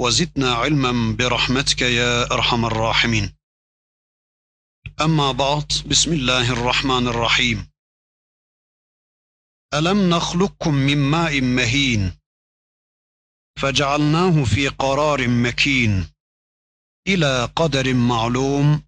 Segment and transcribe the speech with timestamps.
[0.00, 3.34] وزدنا علما برحمتك يا أرحم الراحمين.
[5.00, 7.70] أما بعد بسم الله الرحمن الرحيم.
[9.74, 12.12] ألم نخلقكم من ماء مهين
[13.60, 16.10] فجعلناه في قرار مكين
[17.08, 18.82] إلى قدر معلوم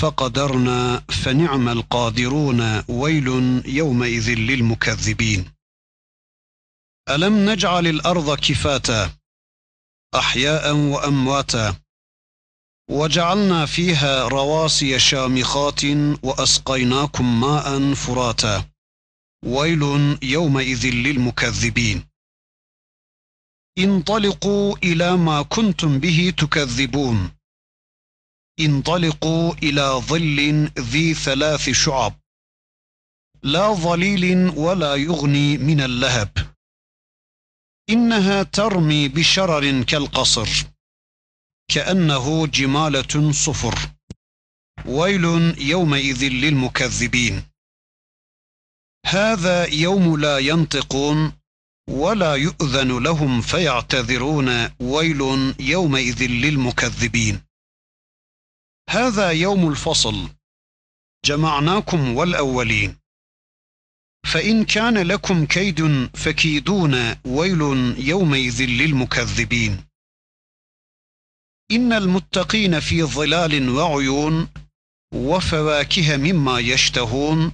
[0.00, 3.28] فقدرنا فنعم القادرون ويل
[3.66, 5.52] يومئذ للمكذبين.
[7.08, 9.21] ألم نجعل الأرض كفاتا
[10.14, 11.76] أحياء وأمواتا.
[12.90, 15.84] وجعلنا فيها رواسي شامخات
[16.22, 18.64] وأسقيناكم ماء فراتا.
[19.44, 19.82] ويل
[20.22, 22.08] يومئذ للمكذبين.
[23.78, 27.30] انطلقوا إلى ما كنتم به تكذبون.
[28.60, 32.20] انطلقوا إلى ظل ذي ثلاث شعب.
[33.42, 36.51] لا ظليل ولا يغني من اللهب.
[37.90, 40.48] إنها ترمي بشرر كالقصر
[41.68, 43.90] كأنه جمالة صفر.
[44.86, 45.24] ويل
[45.58, 47.42] يومئذ للمكذبين.
[49.06, 51.32] هذا يوم لا ينطقون
[51.90, 55.20] ولا يؤذن لهم فيعتذرون ويل
[55.60, 57.42] يومئذ للمكذبين.
[58.90, 60.28] هذا يوم الفصل.
[61.24, 63.01] جمعناكم والأولين.
[64.24, 67.60] فإن كان لكم كيد فكيدون ويل
[67.98, 69.84] يومئذ للمكذبين.
[71.70, 74.48] إن المتقين في ظلال وعيون
[75.14, 77.52] وفواكه مما يشتهون.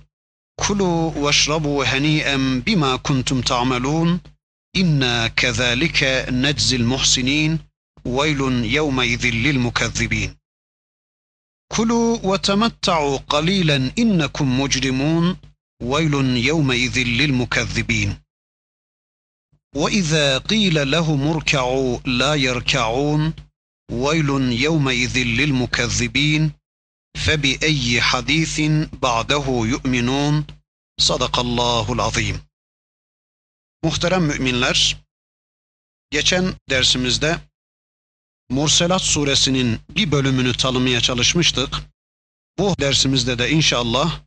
[0.68, 4.20] كلوا واشربوا هنيئا بما كنتم تعملون.
[4.76, 7.58] أنا كذلك نجزي المحسنين.
[8.04, 10.36] ويل يومئذ للمكذبين.
[11.76, 15.36] كلوا وتمتعوا قليلا إنكم مجرمون.
[15.81, 18.17] ويل يومئذ للمكذبين
[19.75, 23.33] واذا قيل لهم اركعوا لا يركعون
[23.91, 26.51] ويل يومئذ للمكذبين
[27.25, 28.61] فباي حديث
[29.01, 30.45] بعده يؤمنون
[30.99, 32.41] Sadakallahul azim.
[33.83, 34.97] Muhterem müminler,
[36.11, 37.39] geçen dersimizde
[38.49, 41.75] Murselat suresinin bir bölümünü tanımaya çalışmıştık.
[42.57, 44.21] Bu dersimizde de inşallah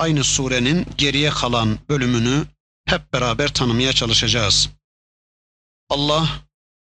[0.00, 2.46] aynı surenin geriye kalan bölümünü
[2.86, 4.68] hep beraber tanımaya çalışacağız.
[5.88, 6.42] Allah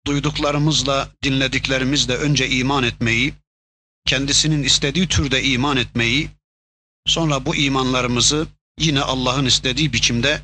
[0.06, 3.34] duyduklarımızla, dinlediklerimizle önce iman etmeyi,
[4.06, 6.30] kendisinin istediği türde iman etmeyi,
[7.06, 8.46] sonra bu imanlarımızı
[8.78, 10.42] yine Allah'ın istediği biçimde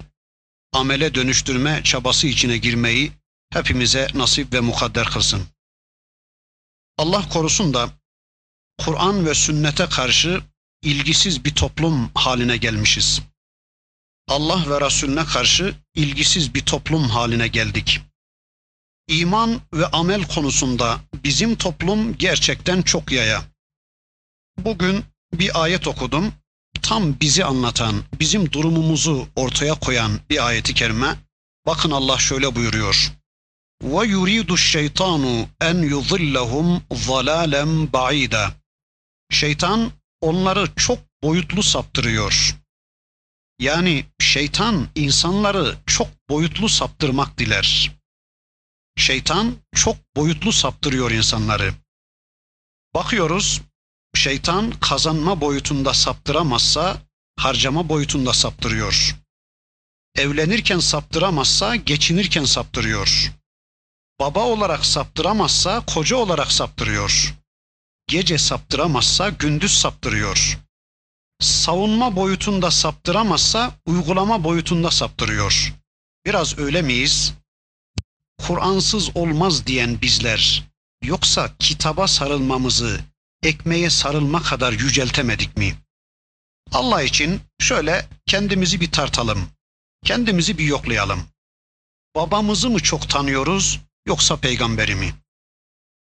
[0.72, 3.12] amele dönüştürme çabası içine girmeyi
[3.52, 5.42] hepimize nasip ve mukadder kılsın.
[6.98, 7.90] Allah korusun da
[8.78, 10.42] Kur'an ve sünnete karşı
[10.82, 13.22] ilgisiz bir toplum haline gelmişiz.
[14.28, 18.00] Allah ve Resulüne karşı ilgisiz bir toplum haline geldik.
[19.08, 23.44] İman ve amel konusunda bizim toplum gerçekten çok yaya.
[24.58, 25.04] Bugün
[25.34, 26.32] bir ayet okudum.
[26.82, 31.16] Tam bizi anlatan, bizim durumumuzu ortaya koyan bir ayeti kerime.
[31.66, 33.12] Bakın Allah şöyle buyuruyor.
[33.82, 38.52] Ve yuridu şeytanu en yudillahum zalalen ba'ida.
[39.30, 39.92] Şeytan
[40.22, 42.56] onları çok boyutlu saptırıyor.
[43.58, 47.92] Yani şeytan insanları çok boyutlu saptırmak diler.
[48.96, 51.74] Şeytan çok boyutlu saptırıyor insanları.
[52.94, 53.60] Bakıyoruz
[54.14, 57.02] şeytan kazanma boyutunda saptıramazsa
[57.38, 59.16] harcama boyutunda saptırıyor.
[60.14, 63.32] Evlenirken saptıramazsa geçinirken saptırıyor.
[64.20, 67.41] Baba olarak saptıramazsa koca olarak saptırıyor.
[68.06, 70.58] Gece saptıramazsa gündüz saptırıyor.
[71.40, 75.74] Savunma boyutunda saptıramazsa uygulama boyutunda saptırıyor.
[76.26, 77.34] Biraz öyle miyiz?
[78.38, 80.64] Kur'ansız olmaz diyen bizler
[81.02, 83.00] yoksa kitaba sarılmamızı
[83.42, 85.74] ekmeğe sarılma kadar yüceltemedik mi?
[86.72, 89.48] Allah için şöyle kendimizi bir tartalım.
[90.04, 91.24] Kendimizi bir yoklayalım.
[92.16, 95.14] Babamızı mı çok tanıyoruz yoksa peygamberi mi?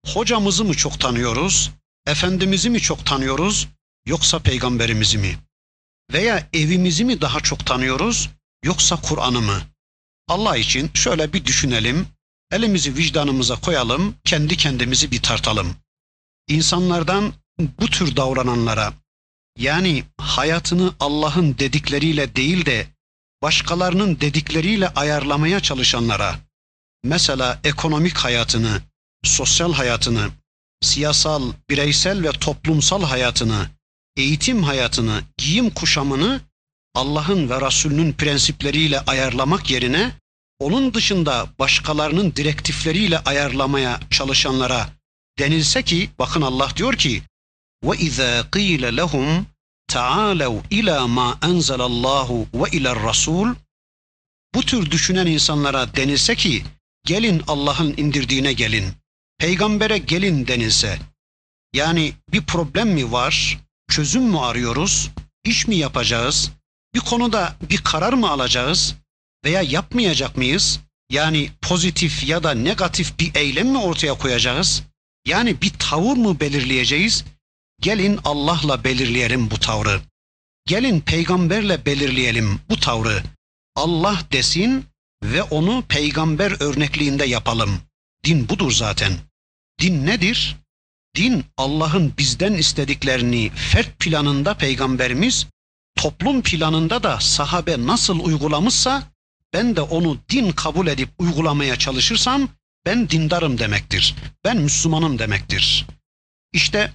[0.06, 1.72] Hocamızı mı çok tanıyoruz?
[2.10, 3.68] Efendimiz'i mi çok tanıyoruz
[4.06, 5.38] yoksa peygamberimizi mi?
[6.14, 8.30] Veya evimizi mi daha çok tanıyoruz
[8.64, 9.62] yoksa Kur'an'ı mı?
[10.28, 12.08] Allah için şöyle bir düşünelim.
[12.52, 15.76] elimizi vicdanımıza koyalım, kendi kendimizi bir tartalım.
[16.48, 18.94] İnsanlardan bu tür davrananlara,
[19.58, 22.88] yani hayatını Allah'ın dedikleriyle değil de
[23.42, 26.40] başkalarının dedikleriyle ayarlamaya çalışanlara,
[27.04, 28.82] mesela ekonomik hayatını,
[29.24, 30.30] sosyal hayatını,
[30.82, 33.70] siyasal, bireysel ve toplumsal hayatını,
[34.18, 36.42] eğitim hayatını, giyim kuşamını
[36.96, 40.12] Allah'ın ve Resulünün prensipleriyle ayarlamak yerine
[40.60, 44.90] onun dışında başkalarının direktifleriyle ayarlamaya çalışanlara
[45.40, 47.24] denilse ki bakın Allah diyor ki
[47.84, 49.46] ve izâ qîle lehum
[49.88, 53.56] ta'âlev ilâ mâ enzelallahu ve iler rasul
[54.56, 56.64] bu tür düşünen insanlara denilse ki
[57.06, 58.86] gelin Allah'ın indirdiğine gelin
[59.40, 61.00] peygambere gelin denilse
[61.74, 63.60] yani bir problem mi var
[63.90, 65.10] çözüm mü arıyoruz
[65.44, 66.52] iş mi yapacağız
[66.94, 68.96] bir konuda bir karar mı alacağız
[69.46, 70.80] veya yapmayacak mıyız?
[71.10, 74.84] Yani pozitif ya da negatif bir eylem mi ortaya koyacağız?
[75.26, 77.26] Yani bir tavır mı belirleyeceğiz?
[77.82, 80.02] Gelin Allah'la belirleyelim bu tavrı.
[80.66, 83.24] Gelin peygamberle belirleyelim bu tavrı.
[83.76, 84.86] Allah desin
[85.24, 87.82] ve onu peygamber örnekliğinde yapalım.
[88.24, 89.14] Din budur zaten.
[89.80, 90.56] Din nedir?
[91.16, 95.48] Din Allah'ın bizden istediklerini fert planında peygamberimiz,
[95.96, 99.04] toplum planında da sahabe nasıl uygulamışsa
[99.54, 102.50] ben de onu din kabul edip uygulamaya çalışırsam
[102.86, 104.16] ben dindarım demektir.
[104.46, 105.86] Ben Müslümanım demektir.
[106.54, 106.92] İşte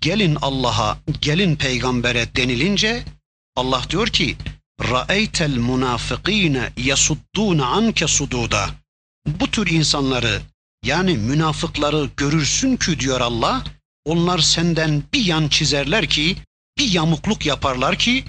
[0.00, 3.04] gelin Allah'a, gelin peygambere denilince
[3.56, 4.36] Allah diyor ki
[4.82, 8.70] ra'eytel munafikine yasuddun anke sududa.
[9.26, 10.42] Bu tür insanları
[10.84, 13.64] yani münafıkları görürsün ki diyor Allah,
[14.04, 16.36] onlar senden bir yan çizerler ki,
[16.78, 18.24] bir yamukluk yaparlar ki,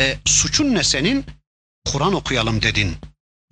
[0.00, 1.24] e, suçun ne senin?
[1.84, 2.96] Kur'an okuyalım dedin.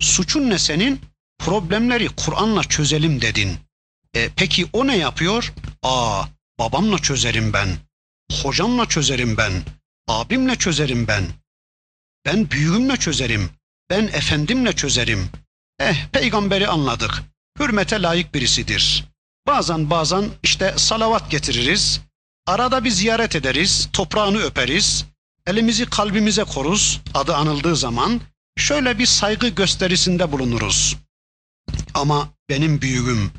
[0.01, 1.01] Suçun ne senin?
[1.39, 3.57] Problemleri Kur'an'la çözelim dedin.
[4.15, 5.53] E, peki o ne yapıyor?
[5.83, 6.25] Aa,
[6.59, 7.77] babamla çözerim ben.
[8.31, 9.63] Hocamla çözerim ben.
[10.07, 11.23] Abimle çözerim ben.
[12.25, 13.49] Ben büyüğümle çözerim.
[13.89, 15.29] Ben efendimle çözerim.
[15.79, 17.23] Eh, peygamberi anladık.
[17.61, 19.05] Hürmete layık birisidir.
[19.47, 22.01] Bazen bazen işte salavat getiririz.
[22.47, 25.05] Arada bir ziyaret ederiz, toprağını öperiz.
[25.47, 28.21] Elimizi kalbimize koruz adı anıldığı zaman
[28.57, 30.97] şöyle bir saygı gösterisinde bulunuruz.
[31.93, 33.31] Ama benim büyüğüm,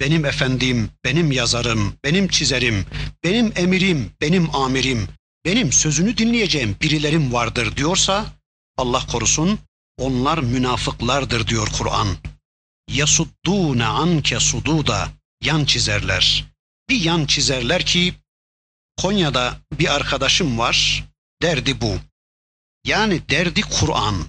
[0.00, 2.86] benim efendim, benim yazarım, benim çizerim,
[3.24, 5.08] benim emirim, benim amirim,
[5.44, 8.26] benim sözünü dinleyeceğim birilerim vardır diyorsa
[8.76, 9.58] Allah korusun
[9.98, 12.08] onlar münafıklardır diyor Kur'an.
[12.88, 15.08] Yasuddûne anke sududa
[15.42, 16.44] yan çizerler.
[16.88, 18.14] Bir yan çizerler ki
[18.96, 21.04] Konya'da bir arkadaşım var.
[21.42, 21.98] Derdi bu.
[22.84, 24.24] Yani derdi Kur'an.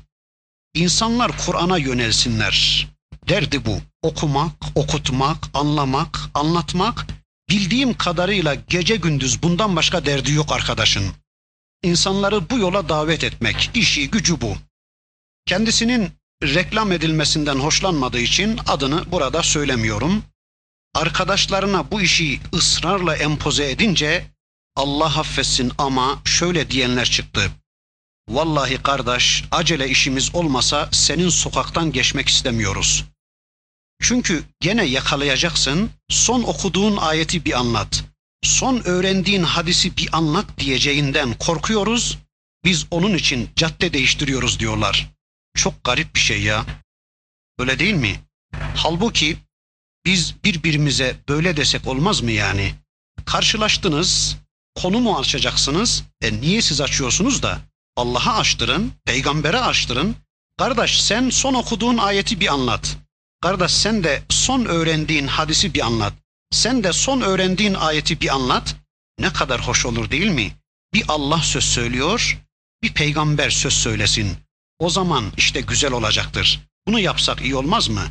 [0.74, 2.88] İnsanlar Kur'an'a yönelsinler.
[3.30, 3.82] Derdi bu.
[4.02, 7.08] Okumak, okutmak, anlamak, anlatmak.
[7.50, 11.14] Bildiğim kadarıyla gece gündüz bundan başka derdi yok arkadaşın.
[11.84, 14.58] İnsanları bu yola davet etmek, işi gücü bu.
[15.46, 16.12] Kendisinin
[16.44, 20.24] reklam edilmesinden hoşlanmadığı için adını burada söylemiyorum.
[20.96, 24.26] Arkadaşlarına bu işi ısrarla empoze edince
[24.76, 27.52] Allah affetsin ama şöyle diyenler çıktı.
[28.30, 33.06] Vallahi kardeş acele işimiz olmasa senin sokaktan geçmek istemiyoruz.
[34.02, 38.04] Çünkü gene yakalayacaksın, son okuduğun ayeti bir anlat.
[38.44, 42.18] Son öğrendiğin hadisi bir anlat diyeceğinden korkuyoruz.
[42.64, 45.17] Biz onun için cadde değiştiriyoruz diyorlar.
[45.58, 46.66] Çok garip bir şey ya.
[47.60, 48.20] Öyle değil mi?
[48.76, 49.38] Halbuki
[50.06, 52.74] biz birbirimize böyle desek olmaz mı yani?
[53.26, 54.38] Karşılaştınız,
[54.76, 56.04] konu mu açacaksınız?
[56.22, 57.60] E niye siz açıyorsunuz da?
[57.96, 60.16] Allah'a açtırın, peygambere açtırın.
[60.58, 62.98] Kardeş sen son okuduğun ayeti bir anlat.
[63.42, 66.14] Kardeş sen de son öğrendiğin hadisi bir anlat.
[66.52, 68.76] Sen de son öğrendiğin ayeti bir anlat.
[69.20, 70.52] Ne kadar hoş olur değil mi?
[70.94, 72.38] Bir Allah söz söylüyor,
[72.84, 74.47] bir peygamber söz söylesin.
[74.80, 76.60] O zaman işte güzel olacaktır.
[76.88, 78.04] Bunu yapsak iyi olmaz mı?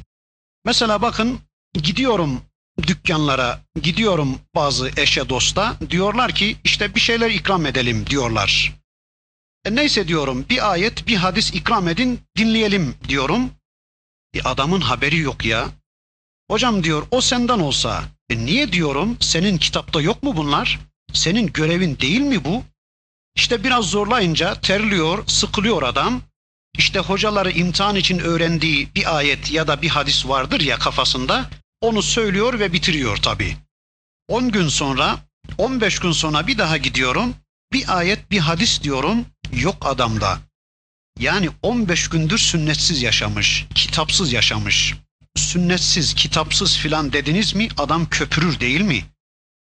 [0.64, 1.40] Mesela bakın
[1.75, 2.42] gidiyorum
[2.82, 5.76] dükkanlara, gidiyorum bazı eşe dosta.
[5.90, 8.75] Diyorlar ki işte bir şeyler ikram edelim diyorlar.
[9.64, 13.50] E neyse diyorum bir ayet bir hadis ikram edin dinleyelim diyorum.
[14.35, 15.68] Bir adamın haberi yok ya.
[16.50, 20.80] Hocam diyor o senden olsa e niye diyorum senin kitapta yok mu bunlar?
[21.12, 22.64] Senin görevin değil mi bu?
[23.35, 26.23] İşte biraz zorlayınca terliyor, sıkılıyor adam.
[26.78, 31.50] İşte hocaları imtihan için öğrendiği bir ayet ya da bir hadis vardır ya kafasında.
[31.80, 33.56] Onu söylüyor ve bitiriyor tabii.
[34.28, 35.18] 10 gün sonra,
[35.59, 37.35] 15 gün sonra bir daha gidiyorum.
[37.73, 39.26] Bir ayet, bir hadis diyorum.
[39.52, 40.38] Yok adamda.
[41.18, 44.95] Yani 15 gündür sünnetsiz yaşamış, kitapsız yaşamış.
[45.37, 49.04] sünnetsiz, kitapsız filan dediniz mi adam köpürür değil mi?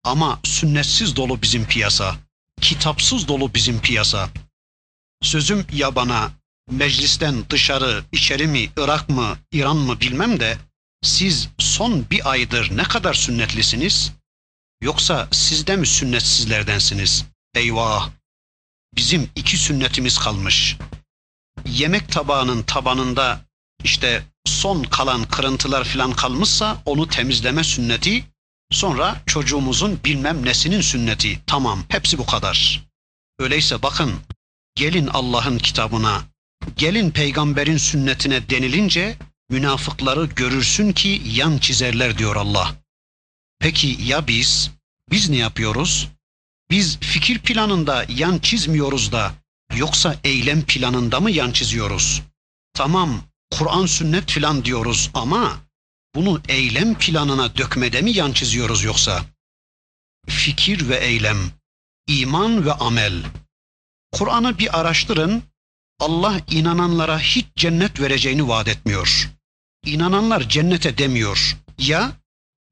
[0.03, 2.15] Ama sünnetsiz dolu bizim piyasa.
[2.61, 4.29] Kitapsız dolu bizim piyasa.
[5.21, 6.31] Sözüm yabana,
[6.71, 10.57] meclisten dışarı, içeri mi, Irak mı, İran mı bilmem de
[11.01, 14.11] siz son bir aydır ne kadar sünnetlisiniz?
[14.81, 17.25] Yoksa siz de mi sünnetsizlerdensiniz?
[17.55, 18.09] Eyvah!
[18.95, 20.77] Bizim iki sünnetimiz kalmış.
[21.65, 23.41] Yemek tabağının tabanında
[23.83, 28.25] işte son kalan kırıntılar falan kalmışsa onu temizleme sünneti,
[28.71, 31.39] sonra çocuğumuzun bilmem nesinin sünneti.
[31.47, 32.83] Tamam, hepsi bu kadar.
[33.39, 34.13] Öyleyse bakın,
[34.75, 36.23] gelin Allah'ın kitabına,
[36.77, 39.17] gelin peygamberin sünnetine denilince
[39.49, 42.75] münafıkları görürsün ki yan çizerler diyor Allah.
[43.59, 44.71] Peki ya biz?
[45.11, 46.07] Biz ne yapıyoruz?
[46.69, 49.33] Biz fikir planında yan çizmiyoruz da
[49.75, 52.21] yoksa eylem planında mı yan çiziyoruz?
[52.73, 55.57] Tamam Kur'an sünnet filan diyoruz ama
[56.15, 59.25] bunu eylem planına dökmede mi yan çiziyoruz yoksa?
[60.27, 61.37] Fikir ve eylem,
[62.07, 63.23] iman ve amel.
[64.11, 65.43] Kur'an'ı bir araştırın.
[65.99, 69.29] Allah inananlara hiç cennet vereceğini vaat etmiyor.
[69.85, 71.57] İnananlar cennete demiyor.
[71.77, 72.11] Ya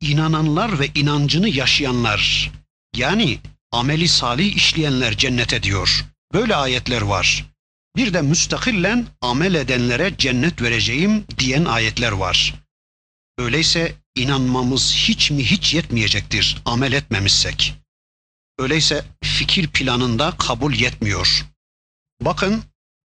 [0.02, 2.52] inananlar ve inancını yaşayanlar
[2.96, 3.40] yani
[3.72, 6.06] ameli salih işleyenler cennete diyor.
[6.34, 7.46] Böyle ayetler var.
[7.96, 12.54] Bir de müstakillen amel edenlere cennet vereceğim diyen ayetler var.
[13.38, 17.74] Öyleyse inanmamız hiç mi hiç yetmeyecektir amel etmemişsek.
[18.60, 21.46] Öyleyse fikir planında kabul yetmiyor.
[22.22, 22.64] Bakın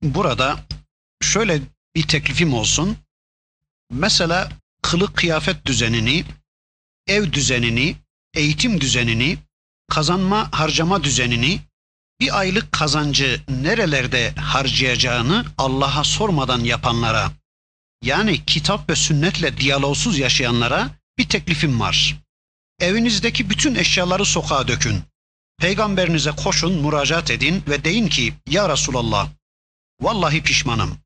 [0.03, 0.60] burada
[1.22, 1.62] şöyle
[1.96, 2.98] bir teklifim olsun.
[3.91, 4.50] Mesela
[4.81, 6.24] kılık kıyafet düzenini,
[7.08, 7.96] ev düzenini,
[8.34, 9.38] eğitim düzenini,
[9.89, 11.60] kazanma harcama düzenini,
[12.20, 17.31] bir aylık kazancı nerelerde harcayacağını Allah'a sormadan yapanlara,
[18.03, 22.17] yani kitap ve sünnetle diyalogsuz yaşayanlara bir teklifim var.
[22.79, 25.01] Evinizdeki bütün eşyaları sokağa dökün.
[25.60, 29.29] Peygamberinize koşun, müracaat edin ve deyin ki, Ya Resulallah,
[30.01, 30.98] vallahi pişmanım.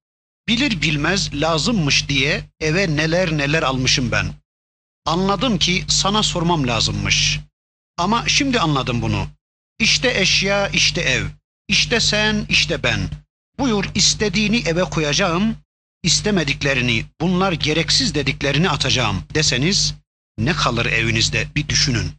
[0.47, 4.33] Bilir bilmez lazımmış diye eve neler neler almışım ben.
[5.05, 7.39] Anladım ki sana sormam lazımmış.
[7.97, 9.27] Ama şimdi anladım bunu.
[9.79, 11.25] İşte eşya, işte ev.
[11.67, 13.09] İşte sen, işte ben.
[13.59, 15.57] Buyur istediğini eve koyacağım,
[16.03, 19.93] istemediklerini, bunlar gereksiz dediklerini atacağım deseniz
[20.37, 22.11] ne kalır evinizde bir düşünün.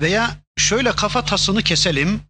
[0.00, 2.20] Veya şöyle kafa tasını keselim,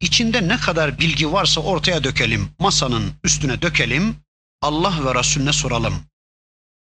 [0.00, 4.16] içinde ne kadar bilgi varsa ortaya dökelim, masanın üstüne dökelim,
[4.62, 5.94] Allah ve Resulüne soralım.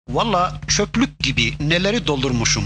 [0.08, 2.64] Valla çöplük gibi neleri doldurmuşum.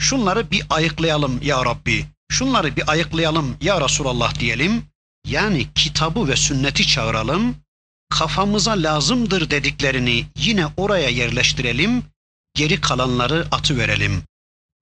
[0.00, 2.06] Şunları bir ayıklayalım ya Rabbi.
[2.28, 4.84] Şunları bir ayıklayalım ya Resulallah diyelim.
[5.26, 7.56] Yani kitabı ve sünneti çağıralım.
[8.10, 12.04] Kafamıza lazımdır dediklerini yine oraya yerleştirelim.
[12.54, 14.22] Geri kalanları atı verelim.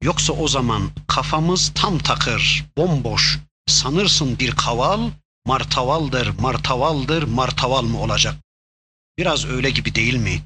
[0.02, 3.38] Yoksa o zaman kafamız tam takır, bomboş.
[3.66, 5.10] Sanırsın bir kaval,
[5.46, 8.34] martavaldır, martavaldır, martaval mı olacak?
[9.18, 10.42] Biraz öyle gibi değil mi?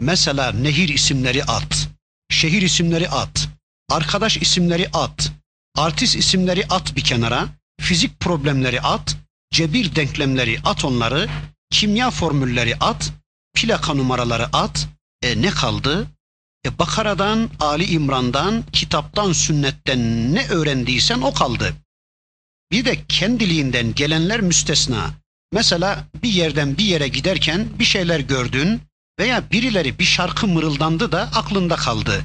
[0.00, 1.88] Mesela nehir isimleri at,
[2.30, 3.48] şehir isimleri at,
[3.90, 5.32] arkadaş isimleri at,
[5.76, 7.48] artist isimleri at bir kenara,
[7.80, 9.16] fizik problemleri at,
[9.50, 11.28] cebir denklemleri at onları,
[11.70, 13.12] kimya formülleri at,
[13.54, 14.88] plaka numaraları at.
[15.22, 16.06] E ne kaldı?
[16.66, 21.74] E Bakara'dan, Ali İmran'dan, kitaptan, sünnetten ne öğrendiysen o kaldı.
[22.72, 25.10] Bir de kendiliğinden gelenler müstesna.
[25.52, 28.80] Mesela bir yerden bir yere giderken bir şeyler gördün
[29.18, 32.24] veya birileri bir şarkı mırıldandı da aklında kaldı.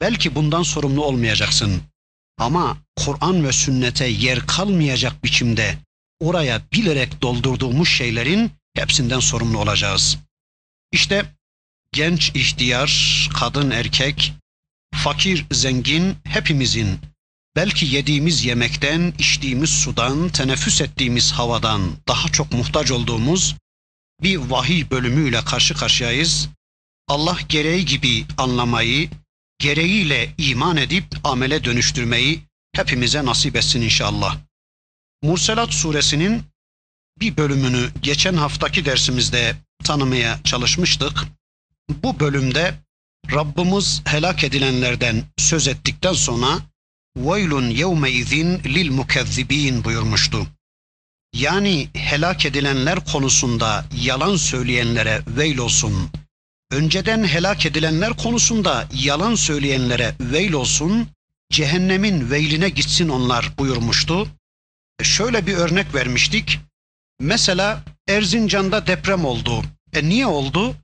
[0.00, 1.82] Belki bundan sorumlu olmayacaksın.
[2.38, 5.78] Ama Kur'an ve sünnete yer kalmayacak biçimde
[6.20, 10.18] oraya bilerek doldurduğumuz şeylerin hepsinden sorumlu olacağız.
[10.92, 11.24] İşte
[11.92, 14.32] genç ihtiyar, kadın erkek,
[14.94, 16.98] fakir zengin hepimizin
[17.56, 23.56] belki yediğimiz yemekten, içtiğimiz sudan, teneffüs ettiğimiz havadan daha çok muhtaç olduğumuz
[24.22, 26.48] bir vahiy bölümüyle karşı karşıyayız.
[27.08, 29.10] Allah gereği gibi anlamayı,
[29.58, 32.42] gereğiyle iman edip amele dönüştürmeyi
[32.72, 34.36] hepimize nasip etsin inşallah.
[35.22, 36.42] Murselat suresinin
[37.20, 41.24] bir bölümünü geçen haftaki dersimizde tanımaya çalışmıştık.
[41.90, 42.74] Bu bölümde
[43.32, 46.58] Rabbimiz helak edilenlerden söz ettikten sonra
[47.17, 47.51] وَيْلٌ
[47.83, 48.33] يَوْمَئِذٍ
[48.63, 50.47] لِلْمُكَذِّب۪ينَ buyurmuştu.
[51.33, 56.09] Yani helak edilenler konusunda yalan söyleyenlere veil olsun.
[56.71, 61.07] Önceden helak edilenler konusunda yalan söyleyenlere veil olsun.
[61.51, 64.27] Cehennemin veyline gitsin onlar buyurmuştu.
[65.03, 66.59] Şöyle bir örnek vermiştik.
[67.19, 69.63] Mesela Erzincan'da deprem oldu.
[69.93, 70.75] E niye oldu?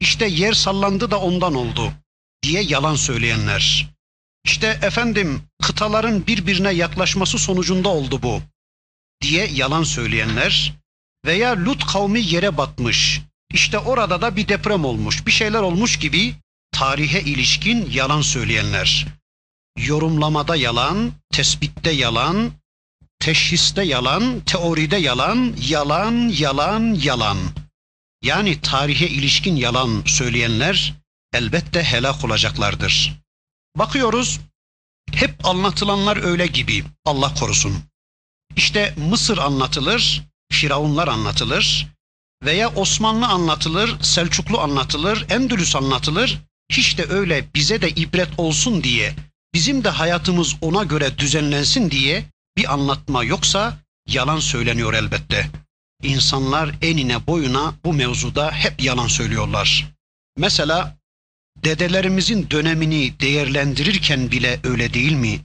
[0.00, 1.92] İşte yer sallandı da ondan oldu.
[2.42, 3.88] diye yalan söyleyenler.
[4.47, 8.41] İşte efendim kıtaların birbirine yaklaşması sonucunda oldu bu
[9.21, 10.73] diye yalan söyleyenler
[11.25, 13.21] veya Lut kavmi yere batmış.
[13.53, 16.35] İşte orada da bir deprem olmuş, bir şeyler olmuş gibi
[16.71, 19.07] tarihe ilişkin yalan söyleyenler.
[19.77, 22.51] Yorumlamada yalan, tespitte yalan,
[23.19, 27.37] teşhiste yalan, teoride yalan, yalan, yalan, yalan.
[28.23, 30.93] Yani tarihe ilişkin yalan söyleyenler
[31.33, 33.26] elbette helak olacaklardır.
[33.77, 34.39] Bakıyoruz
[35.11, 37.83] hep anlatılanlar öyle gibi Allah korusun.
[38.55, 41.87] İşte Mısır anlatılır, Firavunlar anlatılır
[42.43, 46.41] veya Osmanlı anlatılır, Selçuklu anlatılır, Endülüs anlatılır.
[46.71, 49.15] Hiç de öyle bize de ibret olsun diye,
[49.53, 52.25] bizim de hayatımız ona göre düzenlensin diye
[52.57, 55.49] bir anlatma yoksa yalan söyleniyor elbette.
[56.03, 59.87] İnsanlar enine boyuna bu mevzuda hep yalan söylüyorlar.
[60.37, 60.96] Mesela
[61.67, 65.39] dedelerimizin dönemini değerlendirirken bile öyle değil mi?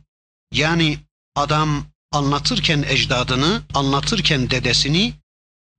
[0.54, 0.98] Yani
[1.36, 5.12] adam anlatırken ecdadını, anlatırken dedesini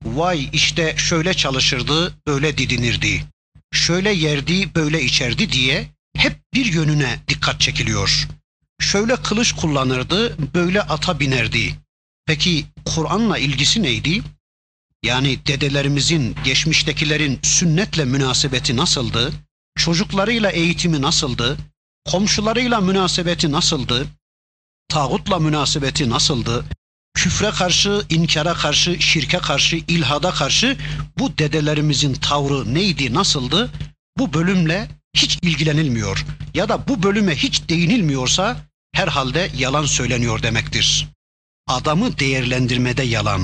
[0.04, 3.24] vay işte şöyle çalışırdı, böyle didinirdi.
[3.72, 8.28] Şöyle yerdi, böyle içerdi diye hep bir yönüne dikkat çekiliyor.
[8.80, 11.74] Şöyle kılıç kullanırdı, böyle ata binerdi.
[12.26, 14.22] Peki Kur'an'la ilgisi neydi?
[15.02, 19.32] Yani dedelerimizin, geçmiştekilerin sünnetle münasebeti nasıldı?
[19.76, 21.56] Çocuklarıyla eğitimi nasıldı?
[22.04, 24.06] Komşularıyla münasebeti nasıldı?
[24.88, 26.64] Tağutla münasebeti nasıldı?
[27.14, 30.76] Küfre karşı, inkara karşı, şirke karşı, ilhada karşı
[31.18, 33.70] bu dedelerimizin tavrı neydi, nasıldı?
[34.18, 38.56] Bu bölümle hiç ilgilenilmiyor ya da bu bölüme hiç değinilmiyorsa
[38.92, 41.08] herhalde yalan söyleniyor demektir.
[41.66, 43.40] Adamı değerlendirmede yalan,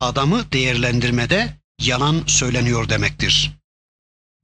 [0.00, 3.52] adamı değerlendirmede yalan söyleniyor demektir.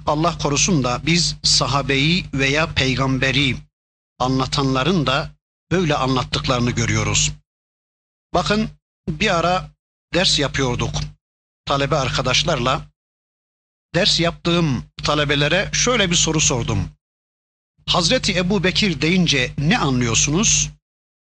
[0.07, 3.57] Allah korusun da biz sahabeyi veya peygamberi
[4.19, 5.31] anlatanların da
[5.73, 7.33] böyle anlattıklarını görüyoruz.
[8.35, 8.71] Bakın
[9.09, 9.71] bir ara
[10.15, 10.95] ders yapıyorduk
[11.65, 12.83] talebe arkadaşlarla.
[13.95, 16.89] Ders yaptığım talebelere şöyle bir soru sordum.
[17.87, 20.71] Hazreti Ebu Bekir deyince ne anlıyorsunuz?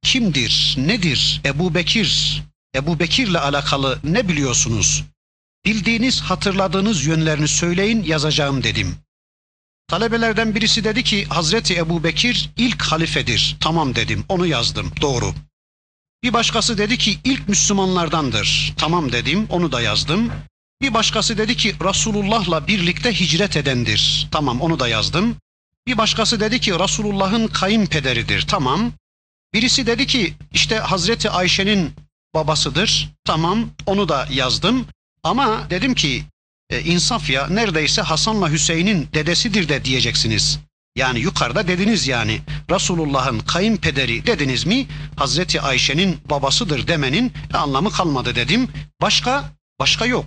[0.01, 2.43] Kimdir, nedir Ebu Bekir?
[2.75, 5.03] Ebu Bekir'le alakalı ne biliyorsunuz?
[5.65, 8.95] Bildiğiniz, hatırladığınız yönlerini söyleyin yazacağım dedim.
[9.87, 13.57] Talebelerden birisi dedi ki Hazreti Ebu Bekir ilk halifedir.
[13.59, 15.33] Tamam dedim onu yazdım doğru.
[16.23, 18.73] Bir başkası dedi ki ilk Müslümanlardandır.
[18.77, 20.31] Tamam dedim onu da yazdım.
[20.81, 24.27] Bir başkası dedi ki Resulullah'la birlikte hicret edendir.
[24.31, 25.35] Tamam onu da yazdım.
[25.87, 28.47] Bir başkası dedi ki Resulullah'ın kayınpederidir.
[28.47, 28.91] Tamam.
[29.53, 31.93] Birisi dedi ki işte Hazreti Ayşe'nin
[32.33, 33.09] babasıdır.
[33.25, 34.85] Tamam onu da yazdım.
[35.23, 36.23] Ama dedim ki
[36.69, 40.59] e, insaf ya neredeyse Hasan'la Hüseyin'in dedesidir de diyeceksiniz.
[40.95, 48.69] Yani yukarıda dediniz yani Resulullah'ın kayınpederi dediniz mi Hazreti Ayşe'nin babasıdır demenin anlamı kalmadı dedim.
[49.01, 50.25] Başka başka yok.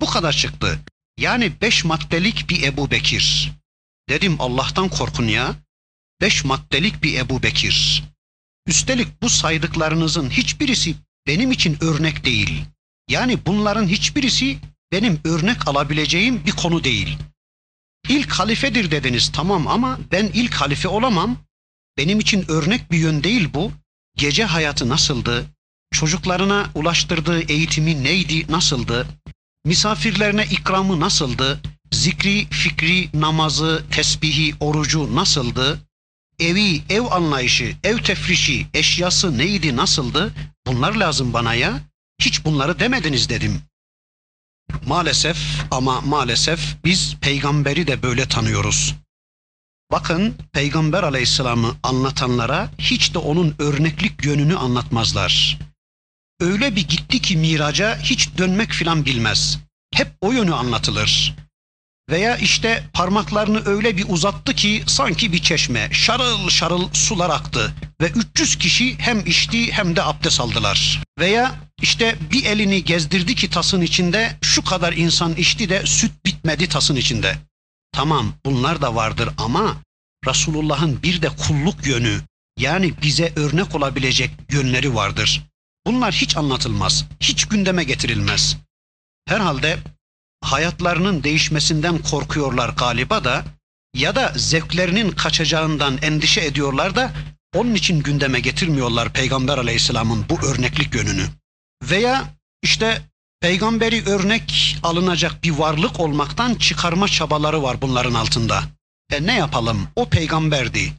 [0.00, 0.78] Bu kadar çıktı.
[1.18, 3.52] Yani beş maddelik bir Ebu Bekir.
[4.08, 5.54] Dedim Allah'tan korkun ya.
[6.20, 8.04] Beş maddelik bir Ebu Bekir.
[8.66, 10.94] Üstelik bu saydıklarınızın hiçbirisi
[11.26, 12.64] benim için örnek değil.
[13.08, 14.58] Yani bunların hiçbirisi
[14.92, 17.18] benim örnek alabileceğim bir konu değil.
[18.08, 21.36] İlk halifedir dediniz tamam ama ben ilk halife olamam.
[21.96, 23.72] Benim için örnek bir yön değil bu.
[24.16, 25.46] Gece hayatı nasıldı?
[25.92, 29.06] Çocuklarına ulaştırdığı eğitimi neydi, nasıldı?
[29.64, 31.60] Misafirlerine ikramı nasıldı?
[31.92, 35.80] Zikri, fikri, namazı, tesbihi, orucu nasıldı?
[36.38, 40.34] Evi, ev anlayışı, ev tefrişi, eşyası neydi, nasıldı?
[40.66, 41.80] Bunlar lazım bana ya.
[42.20, 43.62] Hiç bunları demediniz dedim.
[44.86, 45.38] Maalesef
[45.70, 48.94] ama maalesef biz peygamberi de böyle tanıyoruz.
[49.92, 55.58] Bakın peygamber aleyhisselamı anlatanlara hiç de onun örneklik yönünü anlatmazlar.
[56.40, 59.58] Öyle bir gitti ki miraca hiç dönmek filan bilmez.
[59.94, 61.34] Hep o yönü anlatılır.
[62.10, 68.10] Veya işte parmaklarını öyle bir uzattı ki sanki bir çeşme şarıl şarıl sular aktı ve
[68.10, 71.02] 300 kişi hem içti hem de abdest aldılar.
[71.18, 76.68] Veya işte bir elini gezdirdi ki tasın içinde şu kadar insan içti de süt bitmedi
[76.68, 77.38] tasın içinde.
[77.92, 79.76] Tamam bunlar da vardır ama
[80.26, 82.20] Resulullah'ın bir de kulluk yönü
[82.58, 85.42] yani bize örnek olabilecek yönleri vardır.
[85.86, 88.56] Bunlar hiç anlatılmaz, hiç gündeme getirilmez.
[89.28, 89.78] Herhalde
[90.40, 93.44] hayatlarının değişmesinden korkuyorlar galiba da
[93.94, 97.12] ya da zevklerinin kaçacağından endişe ediyorlar da
[97.54, 101.26] onun için gündeme getirmiyorlar Peygamber Aleyhisselam'ın bu örneklik yönünü.
[101.82, 102.24] Veya
[102.62, 103.02] işte
[103.40, 108.62] peygamberi örnek alınacak bir varlık olmaktan çıkarma çabaları var bunların altında.
[109.12, 109.88] E ne yapalım?
[109.96, 110.92] O peygamberdi.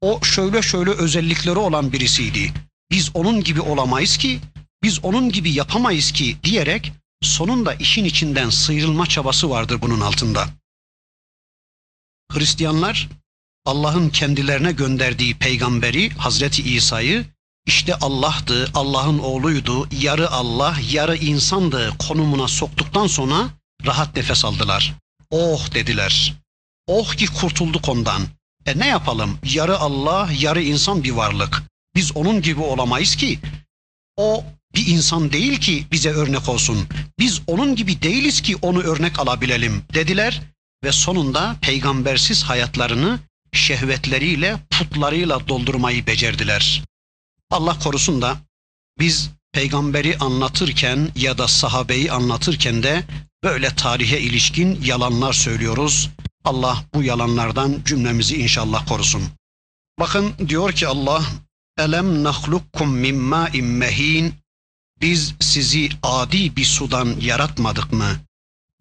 [0.00, 2.52] O şöyle şöyle özellikleri olan birisiydi.
[2.90, 4.40] Biz onun gibi olamayız ki,
[4.82, 6.92] biz onun gibi yapamayız ki diyerek
[7.26, 10.48] sonunda işin içinden sıyrılma çabası vardır bunun altında.
[12.32, 13.08] Hristiyanlar
[13.64, 17.24] Allah'ın kendilerine gönderdiği peygamberi Hazreti İsa'yı
[17.66, 23.48] işte Allah'tı, Allah'ın oğluydu, yarı Allah, yarı insandı konumuna soktuktan sonra
[23.86, 24.94] rahat nefes aldılar.
[25.30, 26.34] Oh dediler.
[26.86, 28.22] Oh ki kurtulduk ondan.
[28.66, 29.38] E ne yapalım?
[29.44, 31.62] Yarı Allah, yarı insan bir varlık.
[31.94, 33.38] Biz onun gibi olamayız ki.
[34.16, 36.88] O bir insan değil ki bize örnek olsun.
[37.18, 40.42] Biz onun gibi değiliz ki onu örnek alabilelim dediler
[40.84, 43.18] ve sonunda peygambersiz hayatlarını
[43.52, 46.82] şehvetleriyle, putlarıyla doldurmayı becerdiler.
[47.50, 48.36] Allah korusun da
[48.98, 53.04] biz peygamberi anlatırken ya da sahabeyi anlatırken de
[53.44, 56.10] böyle tarihe ilişkin yalanlar söylüyoruz.
[56.44, 59.22] Allah bu yalanlardan cümlemizi inşallah korusun.
[59.98, 61.24] Bakın diyor ki Allah
[61.78, 64.34] Elem nahlukkum min ma'in mehin
[65.00, 68.16] Biz sizi adi bir sudan yaratmadık mı?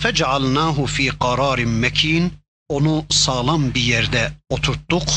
[0.01, 2.33] Fec'alnahu fi kararin mekin
[2.69, 5.09] Onu sağlam bir yerde oturttuk.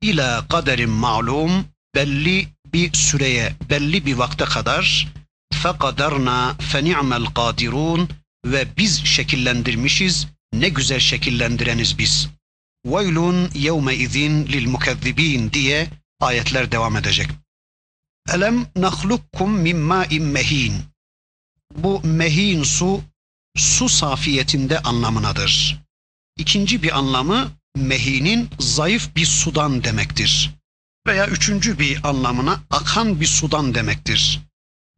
[0.00, 5.08] İla kaderin ma'lum belli bir süreye, belli bir vakte kadar
[5.52, 8.08] fekaderna feni'mel kadirun
[8.46, 10.26] ve biz şekillendirmişiz.
[10.52, 12.28] Ne güzel şekillendireniz biz.
[12.86, 15.88] Veylun yevme izin lil mukezzibin diye
[16.20, 17.28] ayetler devam edecek.
[18.32, 20.82] Elem nahlukkum min ma'in mehin.
[21.74, 23.02] Bu mehin su
[23.56, 25.80] su safiyetinde anlamınadır.
[26.36, 30.50] İkinci bir anlamı mehinin zayıf bir sudan demektir.
[31.06, 34.40] Veya üçüncü bir anlamına akan bir sudan demektir.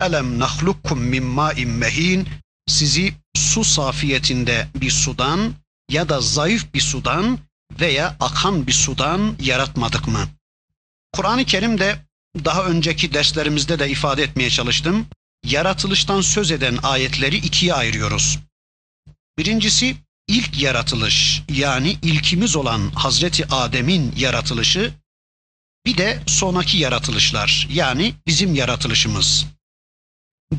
[0.00, 2.28] Elem nahlukkum min ma'in mehin
[2.66, 5.54] sizi su safiyetinde bir sudan
[5.90, 7.38] ya da zayıf bir sudan
[7.80, 10.28] veya akan bir sudan yaratmadık mı?
[11.12, 12.05] Kur'an-ı Kerim'de
[12.44, 15.06] daha önceki derslerimizde de ifade etmeye çalıştım.
[15.44, 18.38] Yaratılıştan söz eden ayetleri ikiye ayırıyoruz.
[19.38, 19.96] Birincisi
[20.28, 24.92] ilk yaratılış yani ilkimiz olan Hazreti Adem'in yaratılışı
[25.86, 29.46] bir de sonraki yaratılışlar yani bizim yaratılışımız.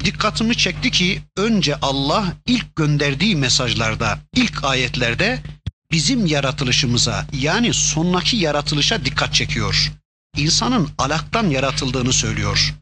[0.06, 5.44] Dikkatimi çekti ki önce Allah ilk gönderdiği mesajlarda, ilk ayetlerde
[5.92, 9.92] bizim yaratılışımıza yani sonraki yaratılışa dikkat çekiyor.
[10.38, 12.76] İnsanın alaktan yaratıldığını söylüyor.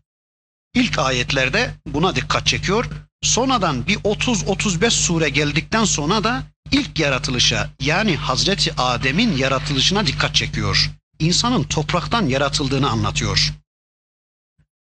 [0.74, 2.86] İlk ayetlerde buna dikkat çekiyor.
[3.22, 10.91] Sonradan bir 30-35 sure geldikten sonra da ilk yaratılışa yani Hazreti Adem'in yaratılışına dikkat çekiyor.
[11.20, 13.54] İnsanın topraktan yaratıldığını anlatıyor.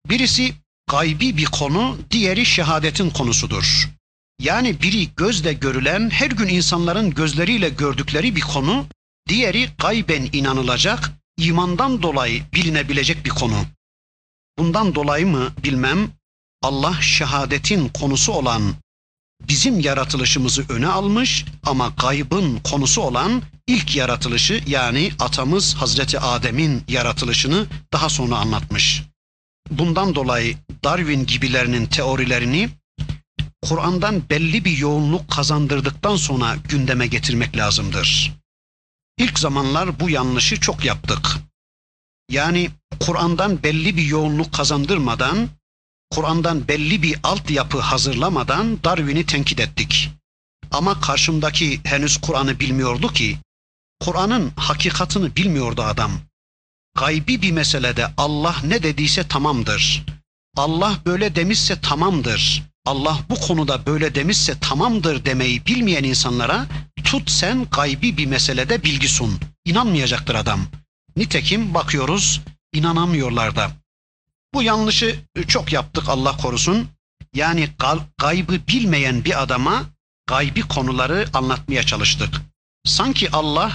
[0.08, 0.54] Birisi
[0.90, 3.88] gaybi bir konu, diğeri şehadetin konusudur.
[4.40, 8.86] Yani biri gözle görülen, her gün insanların gözleriyle gördükleri bir konu,
[9.28, 13.64] diğeri gayben inanılacak, imandan dolayı bilinebilecek bir konu.
[14.58, 16.10] Bundan dolayı mı bilmem,
[16.62, 18.74] Allah şehadetin konusu olan
[19.48, 27.66] bizim yaratılışımızı öne almış ama gaybın konusu olan ilk yaratılışı yani atamız Hazreti Adem'in yaratılışını
[27.92, 29.02] daha sonra anlatmış.
[29.70, 32.68] Bundan dolayı Darwin gibilerinin teorilerini
[33.62, 38.32] Kur'an'dan belli bir yoğunluk kazandırdıktan sonra gündeme getirmek lazımdır.
[39.18, 41.38] İlk zamanlar bu yanlışı çok yaptık.
[42.30, 45.48] Yani Kur'an'dan belli bir yoğunluk kazandırmadan,
[46.10, 50.10] Kur'an'dan belli bir altyapı hazırlamadan Darwin'i tenkit ettik.
[50.70, 53.38] Ama karşımdaki henüz Kur'an'ı bilmiyordu ki,
[54.00, 56.12] Kur'an'ın hakikatını bilmiyordu adam.
[56.94, 60.04] Gaybi bir meselede Allah ne dediyse tamamdır.
[60.56, 62.67] Allah böyle demişse tamamdır.
[62.88, 66.66] Allah bu konuda böyle demişse tamamdır demeyi bilmeyen insanlara
[67.04, 69.40] tut sen gaybi bir meselede bilgi sun.
[69.64, 70.60] İnanmayacaktır adam.
[71.16, 72.40] Nitekim bakıyoruz
[72.72, 73.70] inanamıyorlar da.
[74.54, 76.88] Bu yanlışı çok yaptık Allah korusun.
[77.34, 77.68] Yani
[78.18, 79.84] gaybı bilmeyen bir adama
[80.26, 82.40] gaybi konuları anlatmaya çalıştık.
[82.84, 83.72] Sanki Allah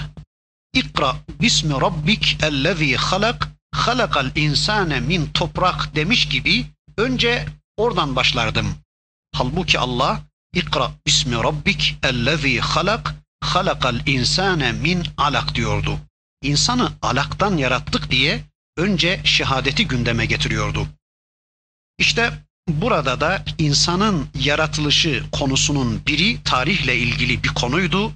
[0.72, 7.46] İkra bismi rabbik ellezî halak halakal insane min toprak demiş gibi önce
[7.76, 8.83] oradan başlardım.
[9.34, 10.20] Halbuki Allah
[10.54, 15.98] İkra bismi rabbik ellezî halak halakal insane min alak diyordu.
[16.42, 18.44] İnsanı alaktan yarattık diye
[18.76, 20.86] önce şehadeti gündeme getiriyordu.
[21.98, 22.32] İşte
[22.68, 28.12] burada da insanın yaratılışı konusunun biri tarihle ilgili bir konuydu.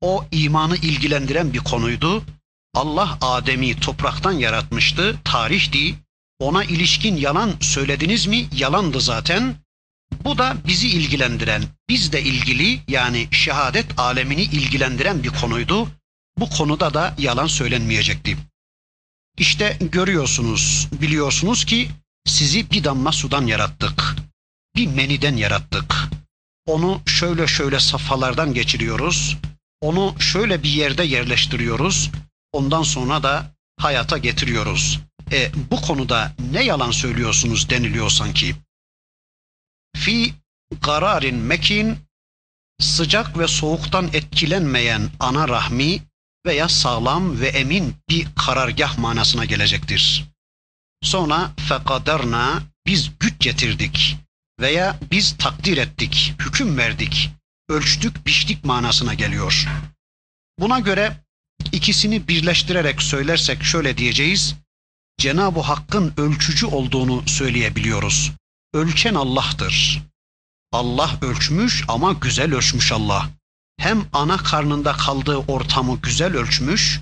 [0.00, 2.24] O imanı ilgilendiren bir konuydu.
[2.74, 5.94] Allah Adem'i topraktan yaratmıştı, tarihti.
[6.38, 8.48] Ona ilişkin yalan söylediniz mi?
[8.52, 9.56] Yalandı zaten.
[10.24, 15.88] Bu da bizi ilgilendiren, bizle ilgili yani şehadet alemini ilgilendiren bir konuydu.
[16.38, 18.36] bu konuda da yalan söylenmeyecekti.
[19.38, 21.90] İşte görüyorsunuz, biliyorsunuz ki
[22.26, 24.16] sizi bir damla sudan yarattık.
[24.76, 25.94] Bir meniden yarattık.
[26.66, 29.36] Onu şöyle şöyle safhalardan geçiriyoruz.
[29.80, 32.10] Onu şöyle bir yerde yerleştiriyoruz.
[32.52, 35.00] Ondan sonra da hayata getiriyoruz.
[35.32, 38.56] E bu konuda ne yalan söylüyorsunuz deniliyor sanki.
[39.96, 40.34] Fi
[40.82, 41.98] kararin mekin
[42.80, 46.02] sıcak ve soğuktan etkilenmeyen ana rahmi
[46.46, 50.24] veya sağlam ve emin bir karargah manasına gelecektir.
[51.02, 54.16] Sonra fekaderna biz güç getirdik
[54.60, 57.30] veya biz takdir ettik, hüküm verdik,
[57.68, 59.68] ölçtük, biçtik manasına geliyor.
[60.58, 61.16] Buna göre
[61.72, 64.54] ikisini birleştirerek söylersek şöyle diyeceğiz.
[65.18, 68.32] Cenab-ı Hakk'ın ölçücü olduğunu söyleyebiliyoruz.
[68.78, 70.02] Ölçen Allah'tır.
[70.72, 73.30] Allah ölçmüş ama güzel ölçmüş Allah.
[73.80, 77.00] Hem ana karnında kaldığı ortamı güzel ölçmüş,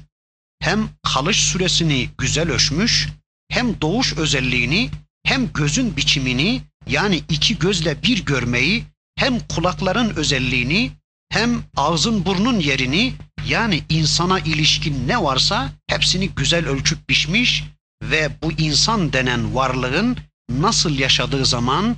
[0.61, 3.09] hem kalış süresini güzel ölçmüş,
[3.49, 4.91] hem doğuş özelliğini,
[5.25, 8.85] hem gözün biçimini yani iki gözle bir görmeyi,
[9.19, 10.91] hem kulakların özelliğini,
[11.31, 13.15] hem ağzın burnun yerini
[13.49, 17.65] yani insana ilişkin ne varsa hepsini güzel ölçüp biçmiş
[18.03, 20.17] ve bu insan denen varlığın
[20.51, 21.97] nasıl yaşadığı zaman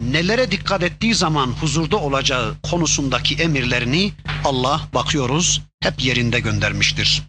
[0.00, 4.12] nelere dikkat ettiği zaman huzurda olacağı konusundaki emirlerini
[4.44, 7.22] Allah bakıyoruz hep yerinde göndermiştir.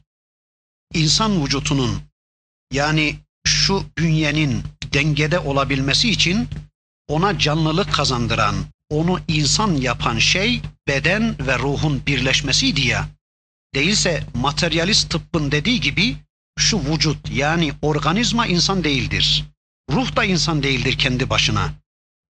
[0.94, 2.02] İnsan vücutunun
[2.72, 3.16] yani
[3.48, 6.48] şu bünyenin dengede olabilmesi için
[7.08, 8.56] ona canlılık kazandıran,
[8.90, 13.10] onu insan yapan şey beden ve ruhun birleşmesiydi ya.
[13.76, 16.16] Değilse materyalist tıbbın dediği gibi
[16.60, 19.44] şu vücut yani organizma insan değildir.
[19.92, 21.74] Ruh da insan değildir kendi başına.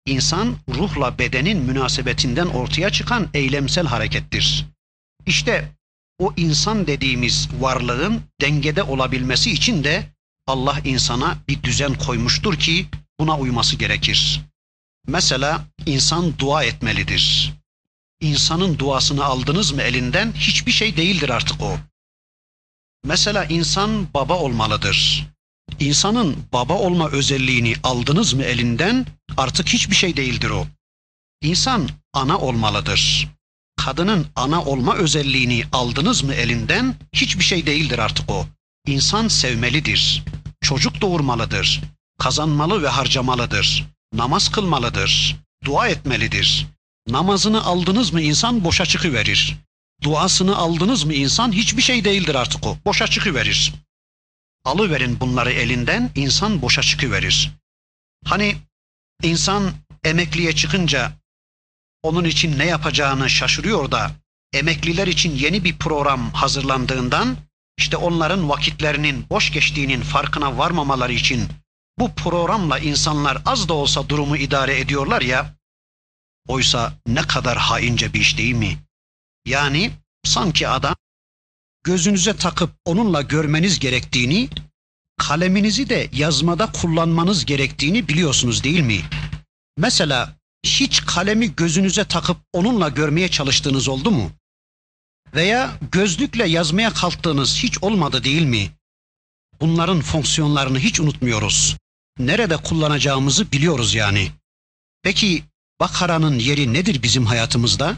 [0.06, 4.66] İnsan ruhla bedenin münasebetinden ortaya çıkan eylemsel harekettir.
[5.26, 5.72] İşte
[6.20, 10.10] o insan dediğimiz varlığın dengede olabilmesi için de
[10.48, 12.88] Allah insana bir düzen koymuştur ki
[13.20, 14.42] buna uyması gerekir.
[15.08, 17.54] Mesela insan dua etmelidir.
[18.22, 21.78] İnsanın duasını aldınız mı elinden hiçbir şey değildir artık o.
[23.04, 25.28] Mesela insan baba olmalıdır.
[25.80, 29.06] İnsanın baba olma özelliğini aldınız mı elinden
[29.38, 30.68] artık hiçbir şey değildir o.
[31.42, 33.30] İnsan ana olmalıdır.
[33.78, 38.48] Kadının ana olma özelliğini aldınız mı elinden hiçbir şey değildir artık o.
[38.88, 40.24] İnsan sevmelidir.
[40.62, 41.82] Çocuk doğurmalıdır.
[42.20, 43.86] Kazanmalı ve harcamalıdır.
[44.14, 45.36] Namaz kılmalıdır.
[45.66, 46.68] Dua etmelidir.
[47.08, 49.58] Namazını aldınız mı insan boşa çıkıverir.
[50.02, 52.78] Duasını aldınız mı insan hiçbir şey değildir artık o.
[52.86, 53.74] Boşa çıkıverir.
[54.66, 57.52] Alıverin bunları elinden insan boşa çıkıverir.
[58.26, 58.56] Hani
[59.24, 59.74] insan
[60.04, 61.12] emekliye çıkınca
[62.04, 64.12] onun için ne yapacağını şaşırıyor da
[64.54, 67.38] emekliler için yeni bir program hazırlandığından
[67.78, 71.48] işte onların vakitlerinin boş geçtiğinin farkına varmamaları için
[72.00, 75.56] bu programla insanlar az da olsa durumu idare ediyorlar ya
[76.48, 78.78] oysa ne kadar haince bir iş değil mi?
[79.46, 79.92] Yani
[80.24, 80.96] sanki adam
[81.84, 84.50] gözünüze takıp onunla görmeniz gerektiğini,
[85.18, 89.02] kaleminizi de yazmada kullanmanız gerektiğini biliyorsunuz değil mi?
[89.78, 94.32] Mesela hiç kalemi gözünüze takıp onunla görmeye çalıştığınız oldu mu?
[95.36, 98.72] Veya gözlükle yazmaya kalktığınız hiç olmadı değil mi?
[99.62, 101.78] Bunların fonksiyonlarını hiç unutmuyoruz.
[102.20, 104.32] Nerede kullanacağımızı biliyoruz yani.
[105.04, 105.44] Peki
[105.80, 107.98] Bakara'nın yeri nedir bizim hayatımızda?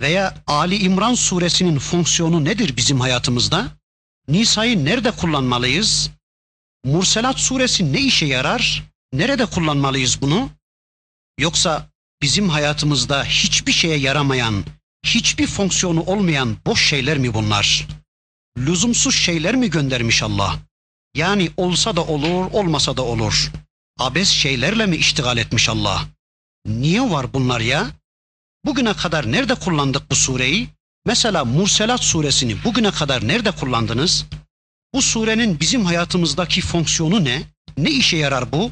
[0.00, 3.66] Veya Ali İmran suresinin fonksiyonu nedir bizim hayatımızda?
[4.28, 6.10] Nisa'yı nerede kullanmalıyız?
[6.84, 8.82] Murselat suresi ne işe yarar?
[9.12, 10.50] Nerede kullanmalıyız bunu?
[11.38, 11.90] Yoksa
[12.22, 14.64] bizim hayatımızda hiçbir şeye yaramayan,
[15.06, 17.86] hiçbir fonksiyonu olmayan boş şeyler mi bunlar?
[18.58, 20.58] Lüzumsuz şeyler mi göndermiş Allah?
[21.14, 23.52] Yani olsa da olur, olmasa da olur.
[23.98, 26.04] Abes şeylerle mi iştigal etmiş Allah?
[26.66, 27.90] Niye var bunlar ya?
[28.64, 30.68] Bugüne kadar nerede kullandık bu sureyi?
[31.06, 34.24] Mesela Murselat suresini bugüne kadar nerede kullandınız?
[34.94, 37.42] Bu surenin bizim hayatımızdaki fonksiyonu ne?
[37.78, 38.70] Ne işe yarar bu?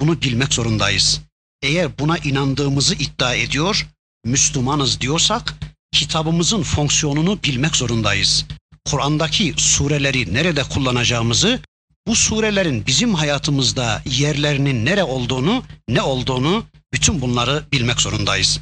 [0.00, 1.20] Bunu bilmek zorundayız.
[1.62, 3.86] Eğer buna inandığımızı iddia ediyor,
[4.24, 5.54] Müslümanız diyorsak
[5.92, 8.46] kitabımızın fonksiyonunu bilmek zorundayız.
[8.84, 11.60] Kur'an'daki sureleri nerede kullanacağımızı,
[12.06, 18.60] bu surelerin bizim hayatımızda yerlerinin nere olduğunu, ne olduğunu bütün bunları bilmek zorundayız.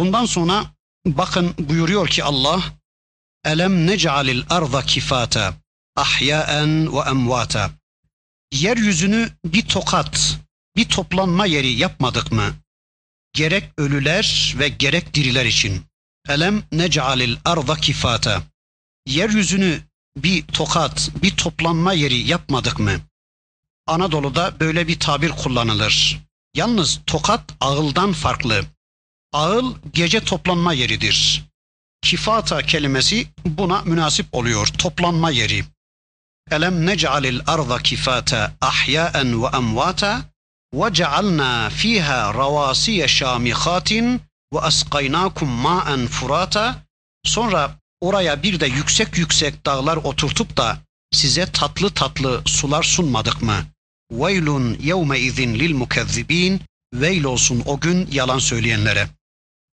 [0.00, 0.66] Bundan sonra
[1.06, 2.62] bakın buyuruyor ki Allah
[3.44, 5.54] Elem nec'alil arda kifata
[5.96, 7.70] ahyaen ve emvata
[8.52, 10.38] Yeryüzünü bir tokat,
[10.76, 12.54] bir toplanma yeri yapmadık mı?
[13.32, 15.82] Gerek ölüler ve gerek diriler için.
[16.28, 18.42] Elem nec'alil arda kifata
[19.06, 19.80] yeryüzünü
[20.16, 23.00] bir tokat, bir toplanma yeri yapmadık mı?
[23.86, 26.20] Anadolu'da böyle bir tabir kullanılır.
[26.54, 28.64] Yalnız tokat ağıldan farklı.
[29.32, 31.44] Ağıl gece toplanma yeridir.
[32.02, 34.66] Kifata kelimesi buna münasip oluyor.
[34.66, 35.64] Toplanma yeri.
[36.50, 40.22] Elem nec'alil arda kifata ahyaen ve emvata
[40.74, 44.20] ve cealna fiha ravasiye şamihatin
[44.54, 46.76] ve asqaynakum ma'en furata.
[47.24, 50.78] Sonra oraya bir de yüksek yüksek dağlar oturtup da
[51.12, 53.66] size tatlı tatlı sular sunmadık mı?
[54.12, 56.60] Veylun yevme izin lil mukezzibin.
[56.94, 59.08] Veil olsun o gün yalan söyleyenlere.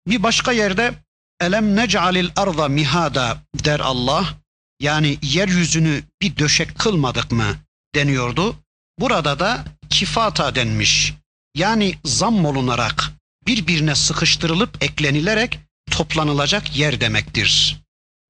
[0.08, 0.94] Bir başka yerde
[1.42, 4.34] elem nec'alil arda mihada der Allah.
[4.80, 7.56] Yani yeryüzünü bir döşek kılmadık mı
[7.96, 8.56] deniyordu.
[9.00, 11.14] Burada da kifata denmiş.
[11.56, 13.12] Yani zam olunarak
[13.48, 15.60] birbirine sıkıştırılıp eklenilerek
[15.92, 17.78] toplanılacak yer demektir.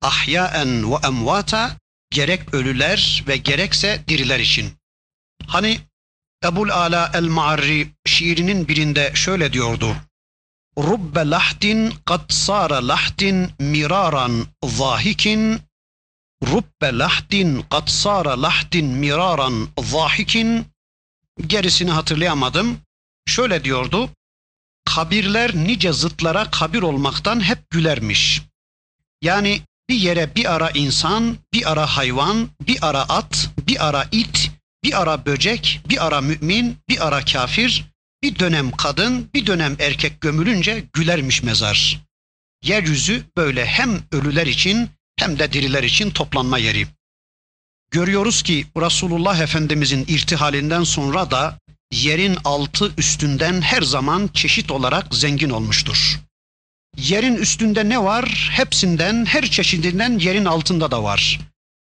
[0.01, 1.77] Ahyaen ve emvata
[2.11, 4.73] gerek ölüler ve gerekse diriler için.
[5.47, 5.79] Hani
[6.45, 9.95] Ebul Ala el-Ma'arri şiirinin birinde şöyle diyordu.
[10.77, 15.61] Rubbe lahdin kad sara lahdin miraran zahikin
[16.51, 20.65] Rubbe lahdin kad sara lahdin miraran zahikin
[21.47, 22.77] Gerisini hatırlayamadım.
[23.25, 24.09] Şöyle diyordu.
[24.85, 28.41] Kabirler nice zıtlara kabir olmaktan hep gülermiş.
[29.21, 34.51] Yani bir yere bir ara insan, bir ara hayvan, bir ara at, bir ara it,
[34.83, 37.92] bir ara böcek, bir ara mümin, bir ara kafir,
[38.23, 41.99] bir dönem kadın, bir dönem erkek gömülünce gülermiş mezar.
[42.63, 46.87] Yeryüzü böyle hem ölüler için hem de diriler için toplanma yeri.
[47.91, 51.59] Görüyoruz ki Resulullah Efendimizin irtihalinden sonra da
[51.91, 56.19] yerin altı üstünden her zaman çeşit olarak zengin olmuştur.
[56.97, 58.49] Yerin üstünde ne var?
[58.51, 61.39] Hepsinden, her çeşidinden yerin altında da var.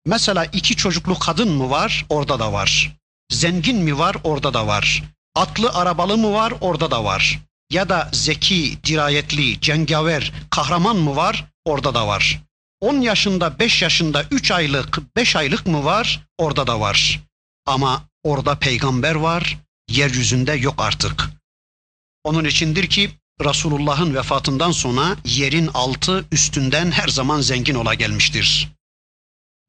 [0.07, 2.07] Mesela iki çocuklu kadın mı var?
[2.09, 2.97] Orada da var.
[3.33, 4.17] Zengin mi var?
[4.25, 5.03] Orada da var.
[5.39, 6.55] Atlı arabalı mı var?
[6.61, 7.39] Orada da var.
[7.71, 11.45] Ya da zeki, dirayetli, cengaver, kahraman mı var?
[11.65, 12.43] Orada da var.
[12.81, 16.27] 10 yaşında, 5 yaşında, 3 aylık, 5 aylık mı var?
[16.39, 17.21] Orada da var.
[17.67, 19.59] Ama orada peygamber var,
[19.91, 21.31] yeryüzünde yok artık.
[22.25, 23.11] Onun içindir ki
[23.45, 28.69] Resulullah'ın vefatından sonra yerin altı üstünden her zaman zengin ola gelmiştir.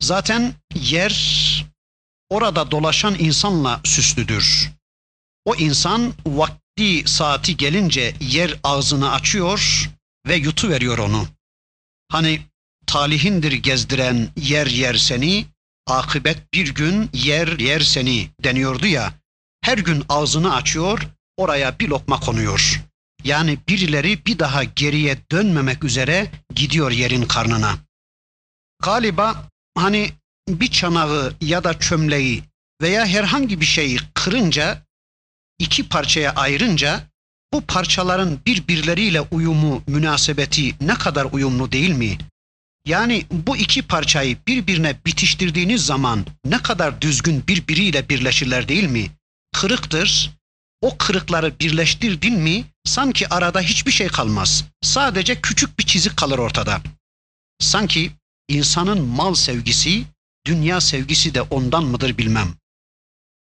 [0.02, 1.66] Zaten yer
[2.30, 4.79] orada dolaşan insanla süslüdür.
[5.50, 9.90] O insan vakti saati gelince yer ağzını açıyor
[10.28, 11.28] ve yutu veriyor onu.
[12.12, 12.42] Hani
[12.86, 15.46] talihindir gezdiren yer yer seni,
[15.88, 19.14] akıbet bir gün yer yer seni deniyordu ya.
[19.62, 21.08] Her gün ağzını açıyor,
[21.38, 22.84] oraya bir lokma konuyor.
[23.24, 27.78] Yani birileri bir daha geriye dönmemek üzere gidiyor yerin karnına.
[28.84, 30.12] Galiba hani
[30.50, 32.44] bir çanağı ya da çömleği
[32.82, 34.89] veya herhangi bir şeyi kırınca,
[35.60, 37.04] iki parçaya ayırınca
[37.54, 42.18] bu parçaların birbirleriyle uyumu, münasebeti ne kadar uyumlu değil mi?
[42.86, 49.12] Yani bu iki parçayı birbirine bitiştirdiğiniz zaman ne kadar düzgün birbiriyle birleşirler değil mi?
[49.54, 50.32] Kırıktır.
[50.82, 54.66] O kırıkları birleştirdin mi sanki arada hiçbir şey kalmaz.
[54.82, 56.82] Sadece küçük bir çizik kalır ortada.
[57.60, 58.12] Sanki
[58.48, 60.04] insanın mal sevgisi,
[60.48, 62.54] dünya sevgisi de ondan mıdır bilmem.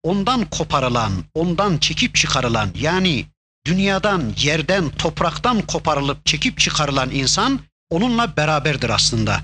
[0.04, 3.26] Ondan koparılan, ondan çekip çıkarılan yani
[3.66, 9.42] dünyadan, yerden, topraktan koparılıp çekip çıkarılan insan onunla beraberdir aslında.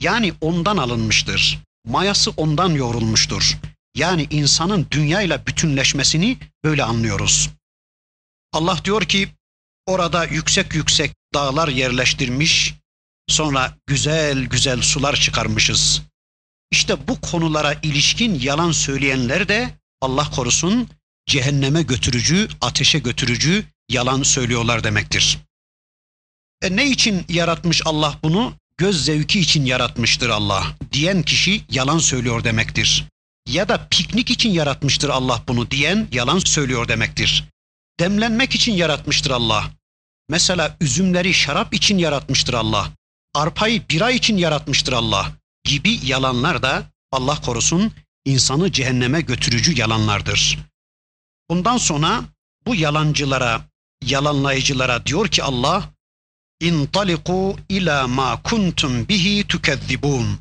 [0.00, 1.58] Yani ondan alınmıştır.
[1.86, 3.56] Mayası ondan yoğrulmuştur.
[3.94, 7.50] Yani insanın dünyayla bütünleşmesini böyle anlıyoruz.
[8.52, 9.28] Allah diyor ki
[9.86, 12.74] orada yüksek yüksek dağlar yerleştirmiş,
[13.28, 16.02] sonra güzel güzel sular çıkarmışız.
[16.70, 20.88] İşte bu konulara ilişkin yalan söyleyenler de Allah korusun
[21.26, 25.38] cehenneme götürücü, ateşe götürücü yalan söylüyorlar demektir.
[26.62, 28.54] E ne için yaratmış Allah bunu?
[28.78, 30.76] Göz zevki için yaratmıştır Allah.
[30.92, 33.04] Diyen kişi yalan söylüyor demektir.
[33.48, 37.44] Ya da piknik için yaratmıştır Allah bunu diyen yalan söylüyor demektir.
[38.00, 39.70] Demlenmek için yaratmıştır Allah.
[40.28, 42.90] Mesela üzümleri şarap için yaratmıştır Allah.
[43.34, 45.32] Arpayı bira için yaratmıştır Allah
[45.64, 46.82] gibi yalanlar da
[47.12, 47.92] Allah korusun
[48.26, 50.58] insanı cehenneme götürücü yalanlardır.
[51.50, 52.24] Bundan sonra
[52.66, 53.60] bu yalancılara,
[54.04, 55.96] yalanlayıcılara diyor ki Allah
[56.60, 60.38] İntaliku ila ma kuntum bihi tukezzibun.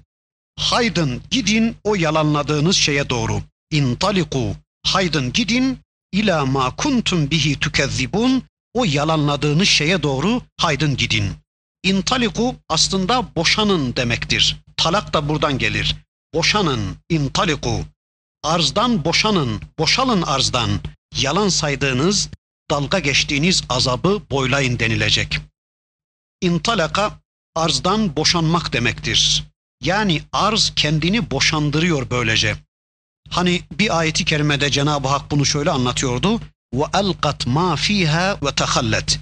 [0.60, 3.42] Haydın gidin o yalanladığınız şeye doğru.
[3.72, 5.80] İntaliku haydın gidin
[6.12, 8.44] ila ma kuntum bihi tukezzibun.
[8.74, 11.32] O yalanladığınız şeye doğru haydın gidin.
[11.84, 14.58] İntaliku aslında boşanın demektir.
[14.78, 15.96] talak da buradan gelir.
[16.36, 17.86] Boşanın, intaliku.
[18.44, 20.70] Arzdan boşanın, boşalın arzdan.
[21.22, 22.30] Yalan saydığınız,
[22.70, 25.40] dalga geçtiğiniz azabı boylayın denilecek.
[26.42, 27.20] İntalaka
[27.56, 29.44] arzdan boşanmak demektir.
[29.84, 32.56] Yani arz kendini boşandırıyor böylece.
[33.30, 36.42] Hani bir ayeti kerimede Cenab-ı Hak bunu şöyle anlatıyordu.
[36.74, 39.20] Ve elqat ma fiha ve tahallet.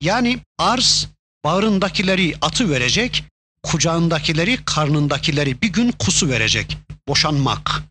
[0.00, 1.08] Yani arz
[1.44, 3.24] bağrındakileri atı verecek,
[3.66, 6.78] kucağındakileri, karnındakileri bir gün kusu verecek.
[7.08, 7.82] Boşanmak.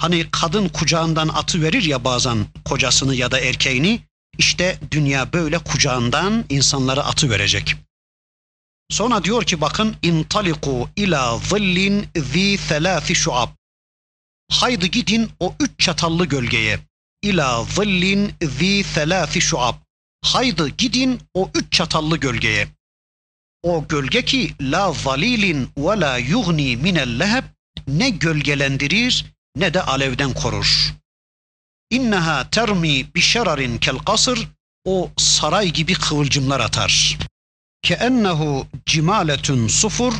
[0.00, 4.00] Hani kadın kucağından atı verir ya bazen kocasını ya da erkeğini.
[4.38, 7.76] İşte dünya böyle kucağından insanlara atı verecek.
[8.90, 13.48] Sonra diyor ki bakın intaliku ila zillin zi thelâfi şuab.
[14.50, 16.78] Haydi gidin o üç çatallı gölgeye.
[17.22, 19.74] İla zillin zi thelâfi şuab.
[20.24, 22.77] Haydi gidin o üç çatallı gölgeye.
[23.62, 27.44] O gölge ki la zalilin ve la yugni minel leheb
[27.88, 29.24] ne gölgelendirir
[29.56, 30.94] ne de alevden korur.
[31.90, 34.48] İnneha termi bi şerarin kel kasır
[34.84, 37.18] o saray gibi kıvılcımlar atar.
[37.82, 40.14] Keennehu cimaletun sufur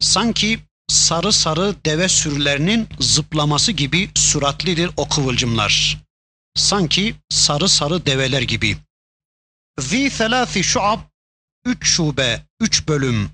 [0.00, 5.98] sanki sarı sarı deve sürülerinin zıplaması gibi süratlidir o kıvılcımlar.
[6.54, 8.76] Sanki sarı sarı develer gibi.
[9.78, 11.09] Zi thelâthi şuab
[11.64, 13.30] üç şube, üç bölüm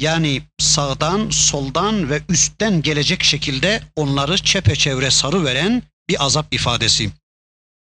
[0.00, 7.10] yani sağdan, soldan ve üstten gelecek şekilde onları çepeçevre sarı veren bir azap ifadesi.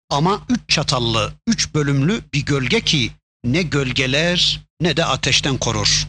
[0.10, 3.12] Ama üç çatallı, üç bölümlü bir gölge ki
[3.44, 6.08] ne gölgeler ne de ateşten korur.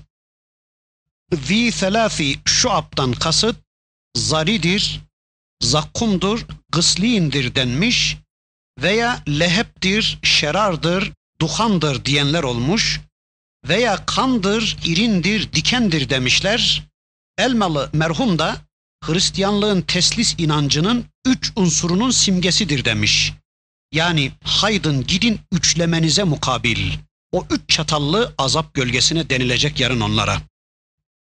[1.45, 3.57] Zi selâfi şuabdan kasıt
[4.17, 5.01] zaridir,
[5.62, 8.17] zakkumdur, gısliindir denmiş
[8.83, 13.01] veya leheptir, şerardır, duhandır diyenler olmuş
[13.69, 16.83] veya kandır, irindir, dikendir demişler.
[17.39, 18.57] Elmalı merhum da
[19.05, 23.33] Hristiyanlığın teslis inancının üç unsurunun simgesidir demiş.
[23.93, 26.93] Yani haydın gidin üçlemenize mukabil.
[27.33, 30.43] O üç çatallı azap gölgesine denilecek yarın onlara.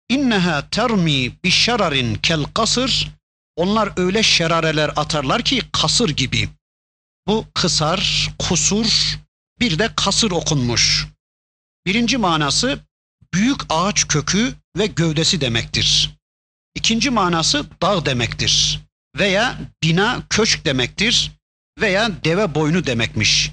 [0.09, 3.11] İnneha termi bi şerarin kel kasır.
[3.57, 6.49] Onlar öyle şerareler atarlar ki kasır gibi.
[7.27, 9.19] Bu kısar, kusur,
[9.61, 11.14] bir de kasır okunmuş.
[11.87, 12.79] Birinci manası
[13.35, 16.11] büyük ağaç kökü ve gövdesi demektir.
[16.75, 18.81] İkinci manası dağ demektir.
[19.19, 21.33] Veya bina, köşk demektir.
[21.81, 23.51] Veya deve boynu demekmiş.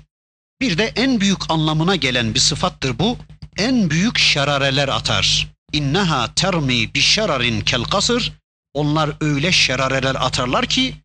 [0.61, 3.17] Bir de en büyük anlamına gelen bir sıfattır bu.
[3.57, 5.47] En büyük şerareler atar.
[5.73, 8.33] İnneha termi bi şerarin kel kasır.
[8.73, 10.95] Onlar öyle şerareler atarlar ki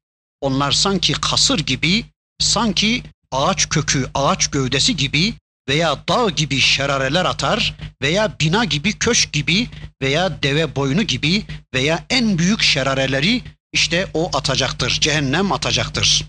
[0.41, 2.05] onlar sanki kasır gibi,
[2.41, 3.03] sanki
[3.33, 5.35] ağaç kökü, ağaç gövdesi gibi
[5.69, 9.69] veya dağ gibi şerareler atar veya bina gibi, köşk gibi
[10.03, 11.45] veya deve boynu gibi
[11.75, 13.43] veya en büyük şerareleri
[13.73, 14.91] işte o atacaktır.
[14.91, 16.25] Cehennem atacaktır.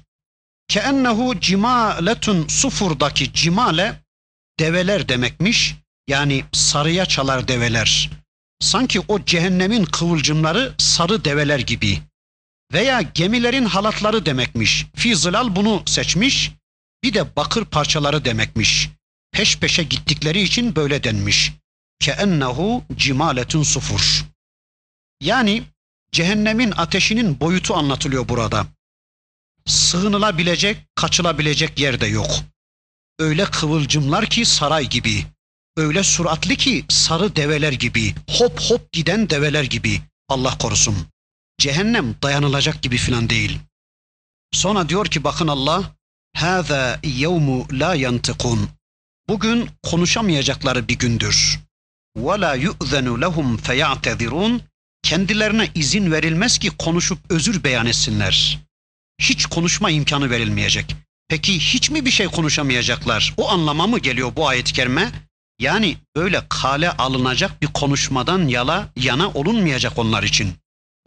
[0.67, 4.01] Keennehu cimaletun sufurdaki cimale
[4.59, 5.75] develer demekmiş.
[6.07, 8.09] Yani sarıya çalar develer.
[8.59, 11.99] Sanki o cehennemin kıvılcımları sarı develer gibi.
[12.73, 14.85] Veya gemilerin halatları demekmiş.
[14.95, 16.51] Fizilal bunu seçmiş.
[17.03, 18.89] Bir de bakır parçaları demekmiş
[19.36, 21.53] Peş peşe gittikleri için böyle denmiş.
[22.01, 24.24] Keennehu cimaletun sufur.
[25.20, 25.62] Yani
[26.12, 28.66] cehennemin ateşinin boyutu anlatılıyor burada
[29.66, 32.30] sığınılabilecek, kaçılabilecek yer de yok.
[33.18, 35.26] Öyle kıvılcımlar ki saray gibi,
[35.76, 40.01] öyle suratlı ki sarı develer gibi, hop hop giden develer gibi.
[40.28, 40.97] Allah korusun.
[41.59, 43.59] Cehennem dayanılacak gibi filan değil.
[44.53, 45.95] Sonra diyor ki bakın Allah,
[46.36, 48.66] هَذَا يَوْمُ لَا يَنْتِقُونَ
[49.28, 51.61] Bugün konuşamayacakları bir gündür.
[52.18, 54.61] وَلَا يُؤْذَنُ لَهُمْ فَيَعْتَذِرُونَ
[55.03, 58.62] Kendilerine izin verilmez ki konuşup özür beyan etsinler
[59.22, 60.97] hiç konuşma imkanı verilmeyecek.
[61.28, 63.34] Peki hiç mi bir şey konuşamayacaklar?
[63.36, 65.12] O anlama mı geliyor bu ayet-i kerime?
[65.59, 70.55] Yani böyle kale alınacak bir konuşmadan yala yana olunmayacak onlar için.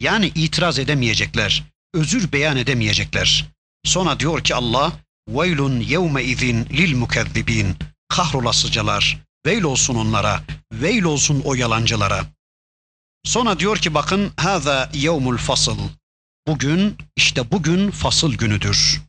[0.00, 1.62] Yani itiraz edemeyecekler,
[1.94, 3.44] özür beyan edemeyecekler.
[3.84, 4.92] Sonra diyor ki Allah,
[5.28, 7.76] "Veylun yevme izin lil mukezzibin."
[8.11, 10.43] Kahrolasıcalar, veil olsun onlara,
[10.73, 12.25] veil olsun o yalancılara.
[13.23, 15.77] Sonra diyor ki bakın, "Hâzâ yevmul fasıl."
[16.47, 19.01] Bugün işte bugün fasıl günüdür.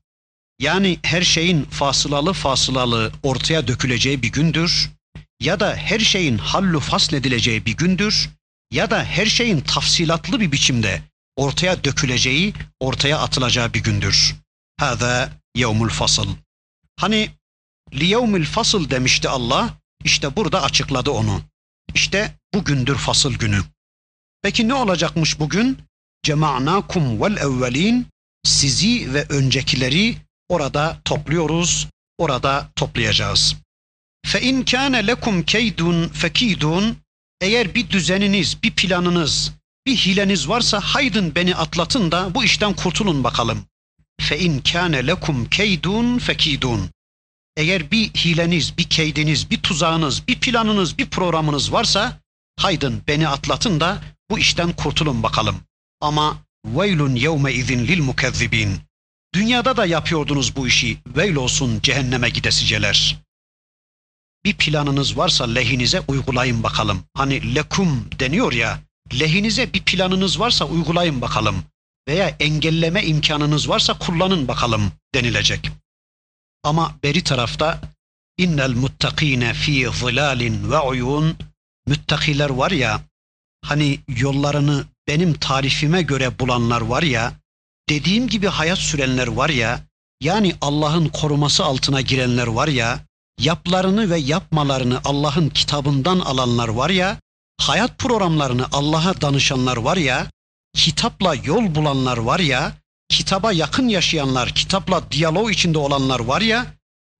[0.60, 4.90] Yani her şeyin fasılalı fasılalı ortaya döküleceği bir gündür
[5.40, 8.30] ya da her şeyin hallu fasledileceği bir gündür
[8.72, 11.02] ya da her şeyin tafsilatlı bir biçimde
[11.36, 14.34] ortaya döküleceği, ortaya atılacağı bir gündür.
[14.80, 16.28] Hâzâ yevmul fasıl.
[17.00, 17.30] Hani
[17.94, 19.70] liyevmil fasıl demişti Allah,
[20.04, 21.40] işte burada açıkladı onu.
[21.94, 23.60] İşte bugündür fasıl günü.
[24.42, 25.78] Peki ne olacakmış bugün?
[26.22, 28.06] Cema'nakum vel evvelin
[28.44, 30.16] sizi ve öncekileri
[30.48, 31.88] orada topluyoruz,
[32.18, 33.56] orada toplayacağız.
[34.26, 36.96] Fe in kana lekum keydun fekidun
[37.40, 39.52] eğer bir düzeniniz, bir planınız,
[39.86, 43.64] bir hileniz varsa haydın beni atlatın da bu işten kurtulun bakalım.
[44.20, 46.90] Fe in kana lekum keydun fekidun.
[47.56, 52.20] Eğer bir hileniz, bir keydiniz, bir tuzağınız, bir planınız, bir programınız varsa
[52.56, 55.56] haydın beni atlatın da bu işten kurtulun bakalım.
[56.00, 58.80] Ama veylun yevme izin lil mukezzibin.
[59.34, 60.98] Dünyada da yapıyordunuz bu işi.
[61.06, 63.18] Veil olsun cehenneme gidesiceler.
[64.44, 67.04] Bir planınız varsa lehinize uygulayın bakalım.
[67.14, 68.80] Hani lekum deniyor ya.
[69.20, 71.64] Lehinize bir planınız varsa uygulayın bakalım.
[72.08, 75.70] Veya engelleme imkanınız varsa kullanın bakalım denilecek.
[76.64, 77.80] Ama beri tarafta
[78.38, 81.36] innel muttakine fi zilalin ve uyun
[81.86, 83.00] müttakiler var ya
[83.64, 87.32] hani yollarını benim tarifime göre bulanlar var ya
[87.88, 89.80] dediğim gibi hayat sürenler var ya
[90.20, 93.00] yani Allah'ın koruması altına girenler var ya
[93.40, 97.20] yaplarını ve yapmalarını Allah'ın kitabından alanlar var ya
[97.58, 100.30] hayat programlarını Allah'a danışanlar var ya
[100.74, 102.72] kitapla yol bulanlar var ya
[103.12, 106.66] kitaba yakın yaşayanlar, kitapla diyalog içinde olanlar var ya,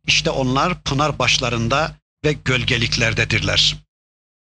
[0.07, 3.77] işte onlar pınar başlarında ve gölgeliklerdedirler.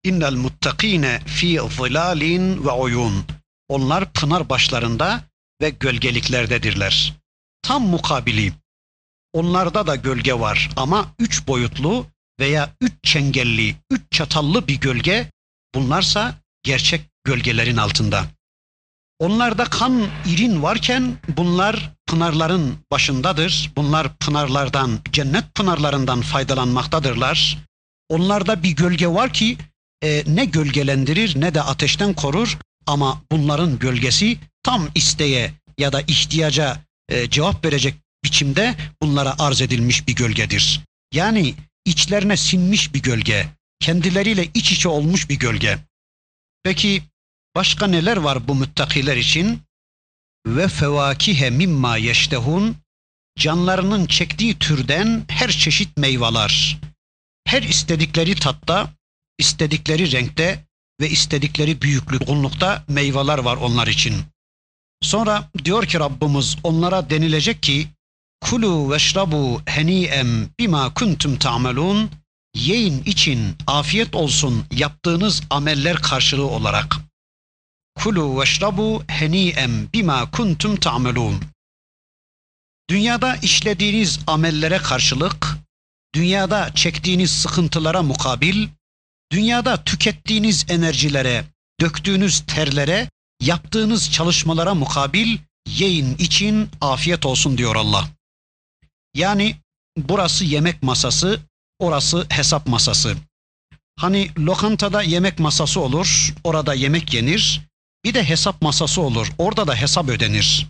[0.04, 3.26] İnnel muttakine fi zilalin ve uyun.
[3.70, 5.24] Onlar pınar başlarında
[5.62, 7.14] ve gölgeliklerdedirler.
[7.62, 8.54] Tam mukabili.
[9.34, 12.06] Onlarda da gölge var ama üç boyutlu
[12.40, 15.32] veya üç çengelli, üç çatallı bir gölge.
[15.76, 18.39] Bunlarsa gerçek gölgelerin altında.
[19.20, 23.72] Onlarda kan irin varken bunlar pınarların başındadır.
[23.76, 27.58] Bunlar pınarlardan, cennet pınarlarından faydalanmaktadırlar.
[28.10, 29.58] Onlarda bir gölge var ki
[30.04, 32.58] e, ne gölgelendirir ne de ateşten korur
[32.88, 36.78] ama bunların gölgesi tam isteğe ya da ihtiyaca
[37.10, 40.82] e, cevap verecek biçimde bunlara arz edilmiş bir gölgedir.
[41.14, 41.56] Yani
[41.86, 43.48] içlerine sinmiş bir gölge,
[43.80, 45.78] kendileriyle iç içe olmuş bir gölge.
[46.64, 47.04] Peki
[47.56, 49.62] Başka neler var bu müttakiler için?
[50.48, 52.76] Ve fevakihe mimma yeştehun
[53.40, 56.78] canlarının çektiği türden her çeşit meyveler.
[57.46, 58.94] Her istedikleri tatta,
[59.38, 60.66] istedikleri renkte
[61.02, 64.16] ve istedikleri büyüklükte meyveler var onlar için.
[65.02, 67.88] Sonra diyor ki Rabbimiz onlara denilecek ki
[68.42, 72.12] Kulu veşrabu heniyem bima kuntum ta'melun
[72.56, 77.09] Yiyin için afiyet olsun yaptığınız ameller karşılığı olarak.
[78.04, 81.42] Kulu veşrabu heniyem bima kuntum ta'melun.
[82.90, 85.58] Dünyada işlediğiniz amellere karşılık,
[86.16, 88.68] dünyada çektiğiniz sıkıntılara mukabil,
[89.32, 91.46] dünyada tükettiğiniz enerjilere,
[91.82, 93.10] döktüğünüz terlere,
[93.42, 95.38] yaptığınız çalışmalara mukabil
[95.68, 98.10] yiyin için afiyet olsun diyor Allah.
[99.14, 99.56] Yani
[99.98, 101.40] burası yemek masası,
[101.80, 103.18] orası hesap masası.
[103.96, 107.69] Hani lokantada yemek masası olur, orada yemek yenir.
[108.06, 109.32] Bir de hesap masası olur.
[109.38, 110.68] Orada da hesap ödenir.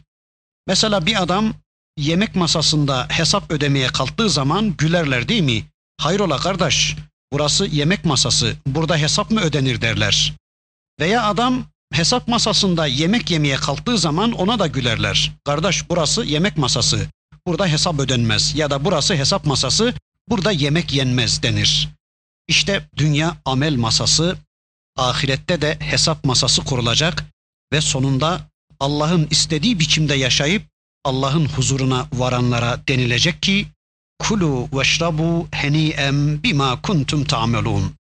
[0.67, 1.53] Mesela bir adam
[1.97, 5.63] yemek masasında hesap ödemeye kalktığı zaman gülerler değil mi?
[5.97, 6.95] Hayrola kardeş,
[7.33, 10.33] burası yemek masası, burada hesap mı ödenir derler.
[10.99, 11.63] Veya adam
[11.93, 15.31] hesap masasında yemek yemeye kalktığı zaman ona da gülerler.
[15.45, 17.07] Kardeş burası yemek masası,
[17.47, 19.93] burada hesap ödenmez ya da burası hesap masası,
[20.29, 21.89] burada yemek yenmez denir.
[22.47, 24.37] İşte dünya amel masası,
[24.99, 27.25] ahirette de hesap masası kurulacak
[27.73, 28.41] ve sonunda
[28.79, 30.63] Allah'ın istediği biçimde yaşayıp
[31.05, 33.67] Allah'ın huzuruna varanlara denilecek ki
[34.19, 37.93] kulu veşrabu heniyem bima kuntum ta'melun.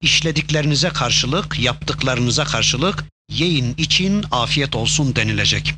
[0.00, 5.74] İşlediklerinize karşılık, yaptıklarınıza karşılık yiyin için afiyet olsun denilecek.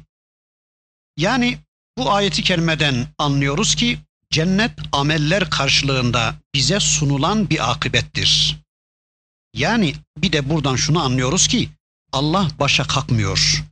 [1.16, 1.58] Yani
[1.98, 3.98] bu ayeti kerimeden anlıyoruz ki
[4.30, 8.63] cennet ameller karşılığında bize sunulan bir akıbettir.
[9.54, 11.68] Yani bir de buradan şunu anlıyoruz ki
[12.12, 13.64] Allah başa kalkmıyor.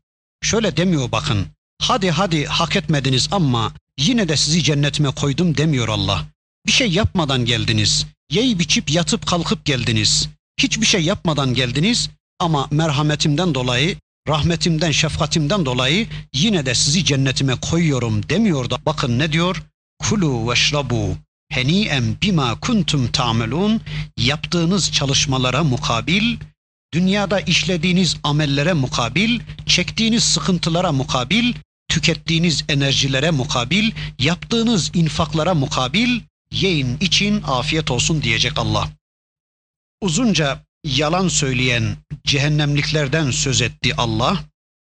[0.43, 1.47] Şöyle demiyor bakın.
[1.80, 6.24] Hadi hadi hak etmediniz ama yine de sizi cennetime koydum demiyor Allah.
[6.66, 8.07] Bir şey yapmadan geldiniz.
[8.30, 10.28] Yey biçip yatıp kalkıp geldiniz.
[10.61, 13.97] Hiçbir şey yapmadan geldiniz ama merhametimden dolayı,
[14.28, 19.62] rahmetimden, şefkatimden dolayı yine de sizi cennetime koyuyorum demiyor da bakın ne diyor?
[19.99, 21.16] Kulu veşrabu
[21.53, 23.81] heniyem bima kuntum ta'melun
[24.17, 26.37] yaptığınız çalışmalara mukabil
[26.95, 31.55] dünyada işlediğiniz amellere mukabil, çektiğiniz sıkıntılara mukabil,
[31.89, 38.89] tükettiğiniz enerjilere mukabil, yaptığınız infaklara mukabil yiyin için afiyet olsun diyecek Allah.
[40.01, 44.45] Uzunca yalan söyleyen cehennemliklerden söz etti Allah.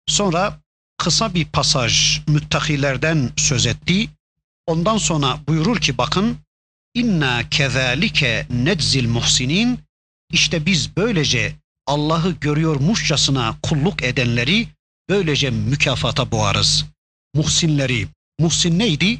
[0.07, 0.59] Sonra
[0.97, 4.09] kısa bir pasaj müttakilerden söz etti.
[4.67, 6.37] Ondan sonra buyurur ki bakın
[6.93, 9.79] inna kezalike nedzil muhsinin
[10.31, 11.55] işte biz böylece
[11.87, 14.67] Allah'ı görüyormuşçasına kulluk edenleri
[15.09, 16.85] böylece mükafata boğarız.
[17.35, 18.07] Muhsinleri,
[18.39, 19.19] muhsin neydi?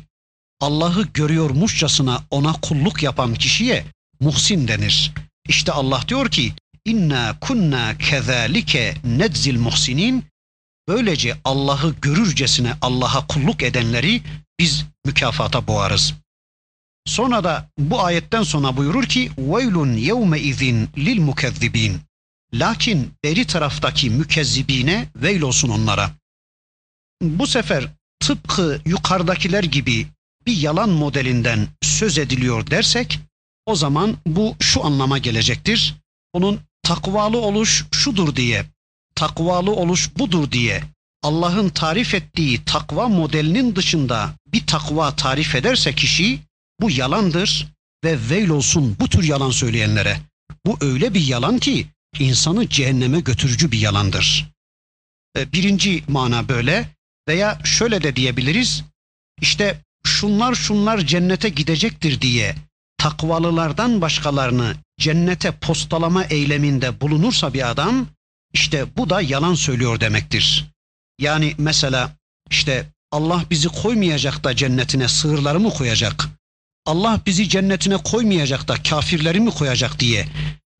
[0.61, 3.85] Allah'ı görüyormuşçasına ona kulluk yapan kişiye
[4.19, 5.11] muhsin denir.
[5.47, 6.53] İşte Allah diyor ki
[6.85, 10.25] inna kunna kezalike nedzil muhsinin
[10.87, 14.21] böylece Allah'ı görürcesine Allah'a kulluk edenleri
[14.59, 16.13] biz mükafata boğarız.
[17.05, 19.31] Sonra da bu ayetten sonra buyurur ki
[19.95, 22.01] yevme izin lil mukezzibin.
[22.53, 26.11] Lakin beri taraftaki mükezzibine veil olsun onlara.
[27.21, 27.87] Bu sefer
[28.19, 30.07] tıpkı yukarıdakiler gibi
[30.45, 33.19] bir yalan modelinden söz ediliyor dersek
[33.65, 35.95] o zaman bu şu anlama gelecektir.
[36.33, 38.65] Onun takvalı oluş şudur diye,
[39.15, 40.83] takvalı oluş budur diye
[41.23, 46.39] Allah'ın tarif ettiği takva modelinin dışında bir takva tarif ederse kişi
[46.83, 47.67] bu yalandır
[48.03, 50.17] ve veil olsun bu tür yalan söyleyenlere.
[50.65, 51.87] Bu öyle bir yalan ki
[52.19, 54.49] insanı cehenneme götürücü bir yalandır.
[55.37, 56.89] E, birinci mana böyle
[57.27, 58.83] veya şöyle de diyebiliriz.
[59.41, 62.55] İşte şunlar şunlar cennete gidecektir diye
[62.97, 68.07] takvalılardan başkalarını cennete postalama eyleminde bulunursa bir adam
[68.53, 70.65] işte bu da yalan söylüyor demektir.
[71.19, 72.11] Yani mesela
[72.49, 76.29] işte Allah bizi koymayacak da cennetine sığırları mı koyacak?
[76.85, 80.27] Allah bizi cennetine koymayacak da kafirleri mi koyacak diye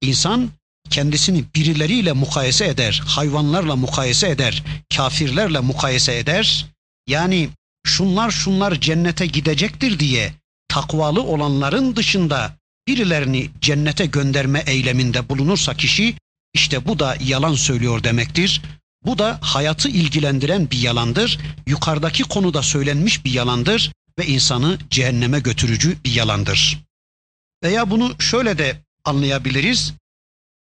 [0.02, 0.50] insan
[0.90, 4.64] kendisini birileriyle mukayese eder, hayvanlarla mukayese eder,
[4.96, 6.66] kafirlerle mukayese eder.
[7.08, 7.50] Yani
[7.86, 10.34] şunlar şunlar cennete gidecektir diye
[10.68, 12.56] takvalı olanların dışında
[12.88, 16.16] birilerini cennete gönderme eyleminde bulunursa kişi
[16.54, 18.62] işte bu da yalan söylüyor demektir.
[19.06, 21.40] Bu da hayatı ilgilendiren bir yalandır.
[21.68, 26.80] Yukarıdaki konuda söylenmiş bir yalandır ve insanı cehenneme götürücü bir yalandır.
[27.64, 29.94] Veya bunu şöyle de anlayabiliriz.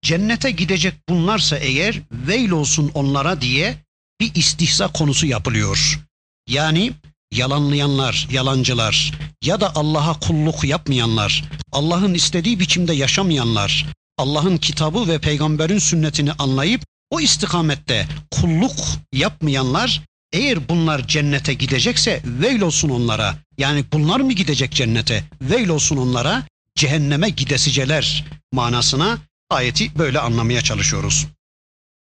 [0.02, 3.76] Cennete gidecek bunlarsa eğer veil olsun onlara diye
[4.20, 6.00] bir istihza konusu yapılıyor.
[6.48, 6.92] Yani
[7.32, 9.12] yalanlayanlar, yalancılar
[9.42, 13.86] ya da Allah'a kulluk yapmayanlar, Allah'ın istediği biçimde yaşamayanlar,
[14.18, 18.76] Allah'ın kitabı ve peygamberin sünnetini anlayıp o istikamette kulluk
[19.12, 23.36] yapmayanlar eğer bunlar cennete gidecekse veil olsun onlara.
[23.58, 25.24] Yani bunlar mı gidecek cennete?
[25.42, 29.18] Veil olsun onlara cehenneme gidesiceler manasına
[29.50, 31.26] ayeti böyle anlamaya çalışıyoruz.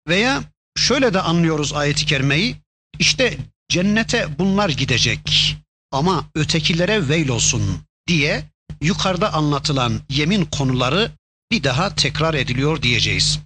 [0.08, 0.44] Veya
[0.78, 2.56] şöyle de anlıyoruz ayeti kerimeyi.
[3.00, 3.38] İşte
[3.70, 5.56] cennete bunlar gidecek
[5.92, 8.44] ama ötekilere veil olsun diye
[8.82, 11.12] yukarıda anlatılan yemin konuları
[11.52, 13.40] bir daha tekrar ediliyor diyeceğiz.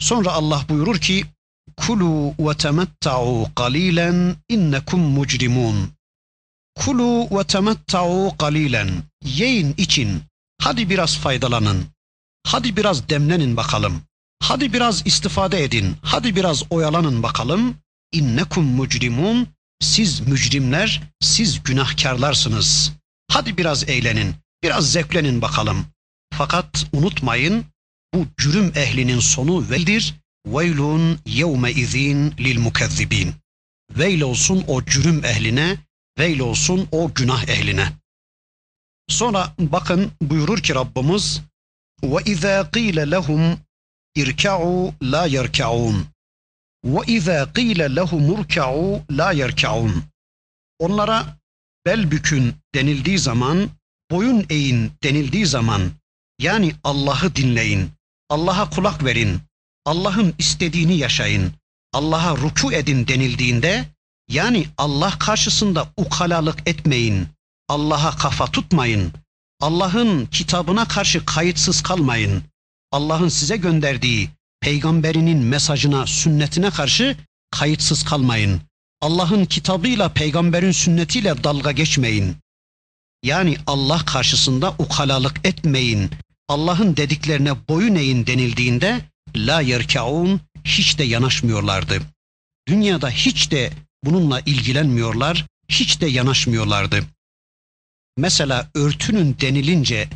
[0.00, 1.24] Sonra Allah buyurur ki
[1.76, 5.90] Kulu ve temetta'u qalilen innekum mucrimun.
[6.74, 8.90] Kulu ve temetta'u qalilen.
[9.24, 10.22] Yiyin için.
[10.60, 11.86] Hadi biraz faydalanın.
[12.46, 14.02] Hadi biraz demlenin bakalım.
[14.42, 15.96] Hadi biraz istifade edin.
[16.02, 17.74] Hadi biraz oyalanın bakalım.
[18.12, 19.48] İnnekum mucrimun.
[19.80, 22.92] Siz mücrimler, siz günahkarlarsınız.
[23.30, 24.34] Hadi biraz eğlenin.
[24.62, 25.86] Biraz zevklenin bakalım.
[26.34, 27.64] Fakat unutmayın
[28.14, 30.14] bu cürüm ehlinin sonu veldir.
[31.70, 33.34] İzin lil mukezzibin.
[33.90, 35.76] Veil olsun o cürüm ehline,
[36.18, 37.92] veil olsun o günah ehline.
[39.08, 41.42] Sonra bakın buyurur ki Rabbimiz
[42.72, 43.58] qîle lehum
[44.14, 46.06] irka'u la yerka'un
[46.84, 50.04] ve izâ qîle lehum urka'u la yerka'un
[50.78, 51.38] Onlara
[51.86, 53.70] bel bükün denildiği zaman,
[54.10, 55.90] boyun eğin denildiği zaman
[56.38, 57.90] yani Allah'ı dinleyin,
[58.28, 59.40] Allah'a kulak verin,
[59.86, 61.52] Allah'ın istediğini yaşayın,
[61.92, 63.84] Allah'a ruku edin denildiğinde
[64.28, 67.28] yani Allah karşısında ukalalık etmeyin,
[67.68, 69.12] Allah'a kafa tutmayın,
[69.60, 72.42] Allah'ın kitabına karşı kayıtsız kalmayın,
[72.92, 74.30] Allah'ın size gönderdiği
[74.60, 77.16] peygamberinin mesajına, sünnetine karşı
[77.50, 78.60] kayıtsız kalmayın.
[79.00, 82.36] Allah'ın kitabıyla, peygamberin sünnetiyle dalga geçmeyin.
[83.22, 86.10] Yani Allah karşısında ukalalık etmeyin.
[86.48, 89.00] Allah'ın dediklerine boyun eğin denildiğinde
[89.36, 92.00] la yerkaun hiç de yanaşmıyorlardı.
[92.68, 93.72] Dünyada hiç de
[94.04, 97.04] bununla ilgilenmiyorlar, hiç de yanaşmıyorlardı.
[98.16, 100.08] Mesela örtünün denilince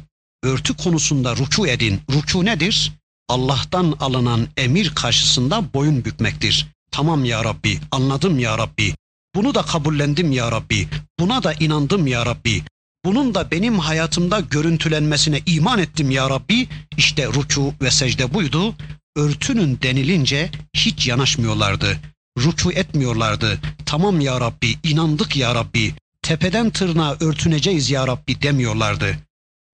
[0.43, 2.01] örtü konusunda ruku edin.
[2.13, 2.93] Ruku nedir?
[3.29, 6.67] Allah'tan alınan emir karşısında boyun bükmektir.
[6.91, 8.95] Tamam ya Rabbi, anladım ya Rabbi.
[9.35, 10.89] Bunu da kabullendim ya Rabbi.
[11.19, 12.63] Buna da inandım ya Rabbi.
[13.05, 16.69] bunun da benim hayatımda görüntülenmesine iman ettim ya Rabbi.
[16.97, 18.75] İşte ruku ve secde buydu.
[19.21, 21.99] Örtünün denilince hiç yanaşmıyorlardı.
[22.39, 23.59] Ruku etmiyorlardı.
[23.87, 25.95] Tamam ya Rabbi, inandık ya Rabbi.
[26.23, 29.19] Tepeden tırnağa örtüneceğiz ya Rabbi demiyorlardı.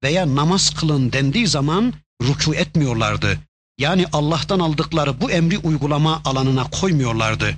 [0.02, 1.92] Veya namaz kılın dendiği zaman
[2.22, 3.38] ruku etmiyorlardı.
[3.78, 7.56] Yani Allah'tan aldıkları bu emri uygulama alanına koymuyorlardı.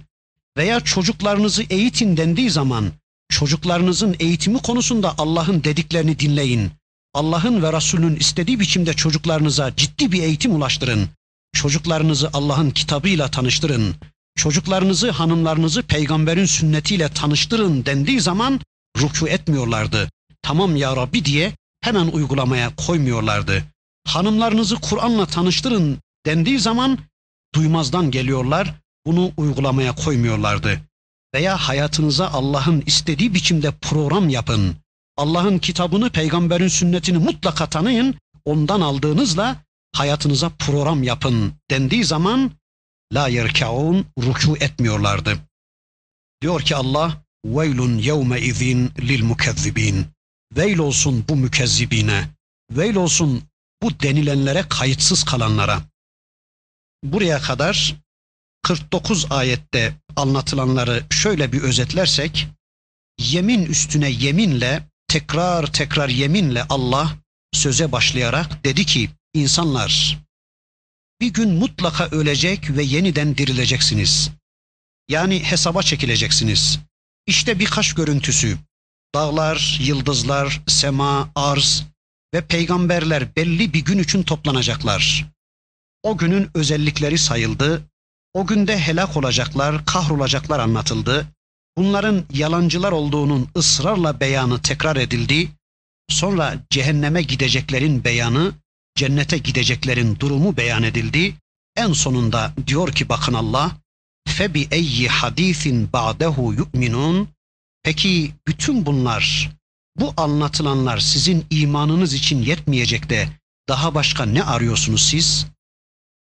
[0.56, 2.92] Veya çocuklarınızı eğitin dendiği zaman
[3.28, 6.70] çocuklarınızın eğitimi konusunda Allah'ın dediklerini dinleyin.
[7.14, 11.08] Allah'ın ve Resulünün istediği biçimde çocuklarınıza ciddi bir eğitim ulaştırın.
[11.52, 13.94] Çocuklarınızı Allah'ın kitabıyla tanıştırın.
[14.36, 18.60] Çocuklarınızı, hanımlarınızı peygamberin sünnetiyle tanıştırın dendiği zaman
[19.00, 20.10] ruku etmiyorlardı.
[20.42, 23.64] Tamam ya Rabbi diye hemen uygulamaya koymuyorlardı.
[24.06, 26.98] Hanımlarınızı Kur'an'la tanıştırın dendiği zaman
[27.54, 28.74] duymazdan geliyorlar,
[29.06, 30.80] bunu uygulamaya koymuyorlardı.
[31.34, 34.76] Veya hayatınıza Allah'ın istediği biçimde program yapın.
[35.16, 38.14] Allah'ın kitabını, peygamberin sünnetini mutlaka tanıyın.
[38.44, 39.56] Ondan aldığınızla
[39.98, 42.50] hayatınıza program yapın dendiği zaman
[43.14, 45.38] la yerkaun ruku etmiyorlardı.
[46.42, 50.06] Diyor ki Allah veylun yevme izin lil mukezzibin.
[50.56, 52.28] Veil olsun bu mükezzibine.
[52.70, 53.42] Veil olsun
[53.82, 55.82] bu denilenlere kayıtsız kalanlara.
[57.04, 57.96] Buraya kadar
[58.62, 62.48] 49 ayette anlatılanları şöyle bir özetlersek
[63.18, 67.16] yemin üstüne yeminle tekrar tekrar yeminle Allah
[67.52, 70.18] söze başlayarak dedi ki insanlar
[71.20, 74.30] bir gün mutlaka ölecek ve yeniden dirileceksiniz.
[75.08, 76.78] Yani hesaba çekileceksiniz.
[77.26, 78.58] İşte birkaç görüntüsü.
[79.14, 81.84] Dağlar, yıldızlar, sema, arz
[82.34, 85.26] ve peygamberler belli bir gün için toplanacaklar.
[86.02, 87.82] O günün özellikleri sayıldı.
[88.34, 91.26] O günde helak olacaklar, kahrolacaklar anlatıldı.
[91.76, 95.48] Bunların yalancılar olduğunun ısrarla beyanı tekrar edildi.
[96.08, 98.52] Sonra cehenneme gideceklerin beyanı,
[98.98, 101.34] cennete gideceklerin durumu beyan edildi.
[101.76, 103.76] En sonunda diyor ki bakın Allah,
[104.28, 107.28] febi eyyi hadisin ba'dehu yu'minun.
[107.82, 109.50] Peki bütün bunlar,
[109.96, 113.28] bu anlatılanlar sizin imanınız için yetmeyecek de
[113.68, 115.46] daha başka ne arıyorsunuz siz?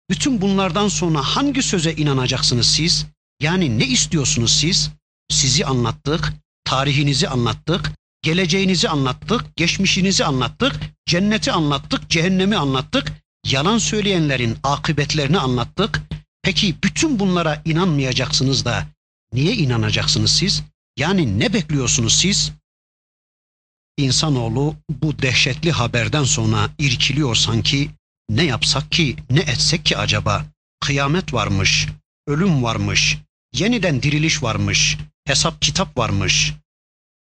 [0.10, 3.06] Bütün bunlardan sonra hangi söze inanacaksınız siz?
[3.42, 4.90] Yani ne istiyorsunuz siz?
[5.30, 13.14] Sizi anlattık, tarihinizi anlattık, geleceğinizi anlattık, geçmişinizi anlattık, cenneti anlattık, cehennemi anlattık,
[13.45, 16.01] yalan söyleyenlerin akıbetlerini anlattık.
[16.41, 18.88] Peki bütün bunlara inanmayacaksınız da
[19.34, 20.64] niye inanacaksınız siz?
[20.97, 22.51] Yani ne bekliyorsunuz siz?
[23.97, 27.89] İnsanoğlu bu dehşetli haberden sonra irkiliyor sanki.
[28.30, 30.45] Ne yapsak ki, ne etsek ki acaba?
[30.80, 31.88] Kıyamet varmış,
[32.28, 33.18] ölüm varmış,
[33.53, 36.53] yeniden diriliş varmış, hesap kitap varmış.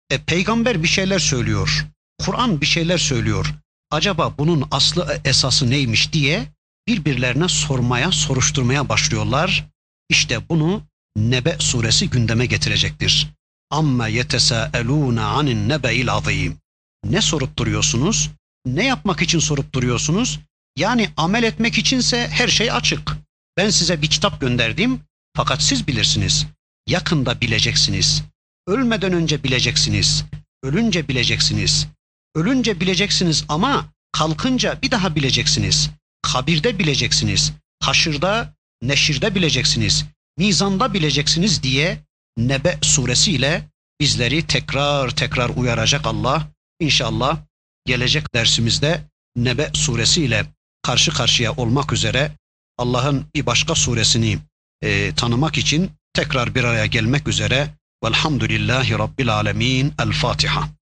[0.09, 1.85] E, peygamber bir şeyler söylüyor.
[2.19, 3.53] Kur'an bir şeyler söylüyor.
[3.91, 6.47] Acaba bunun aslı esası neymiş diye
[6.87, 9.65] birbirlerine sormaya, soruşturmaya başlıyorlar.
[10.09, 10.83] İşte bunu
[11.17, 13.27] Nebe suresi gündeme getirecektir.
[13.69, 16.57] Amma yetesâelûne anin nebe'il azîm.
[17.05, 18.29] Ne sorup duruyorsunuz?
[18.65, 20.39] Ne yapmak için sorup duruyorsunuz?
[20.77, 23.17] Yani amel etmek içinse her şey açık.
[23.57, 24.99] Ben size bir kitap gönderdim
[25.35, 26.45] fakat siz bilirsiniz.
[26.87, 28.23] Yakında bileceksiniz.
[28.67, 30.25] Ölmeden önce bileceksiniz.
[30.63, 31.87] Ölünce bileceksiniz.
[32.35, 35.89] Ölünce bileceksiniz ama kalkınca bir daha bileceksiniz.
[36.21, 37.53] Kabirde bileceksiniz.
[37.79, 40.05] Haşırda, neşirde bileceksiniz.
[40.37, 41.99] Mizanda bileceksiniz diye
[42.37, 43.69] Nebe suresiyle
[43.99, 46.47] bizleri tekrar tekrar uyaracak Allah.
[46.79, 47.37] İnşallah
[47.85, 49.01] gelecek dersimizde
[49.35, 50.45] Nebe suresiyle
[50.81, 52.31] karşı karşıya olmak üzere
[52.77, 54.37] Allah'ın bir başka suresini
[54.81, 57.69] e, tanımak için tekrar bir araya gelmek üzere
[58.03, 60.78] velhamdülillahi rabbil alemin el Fatiha.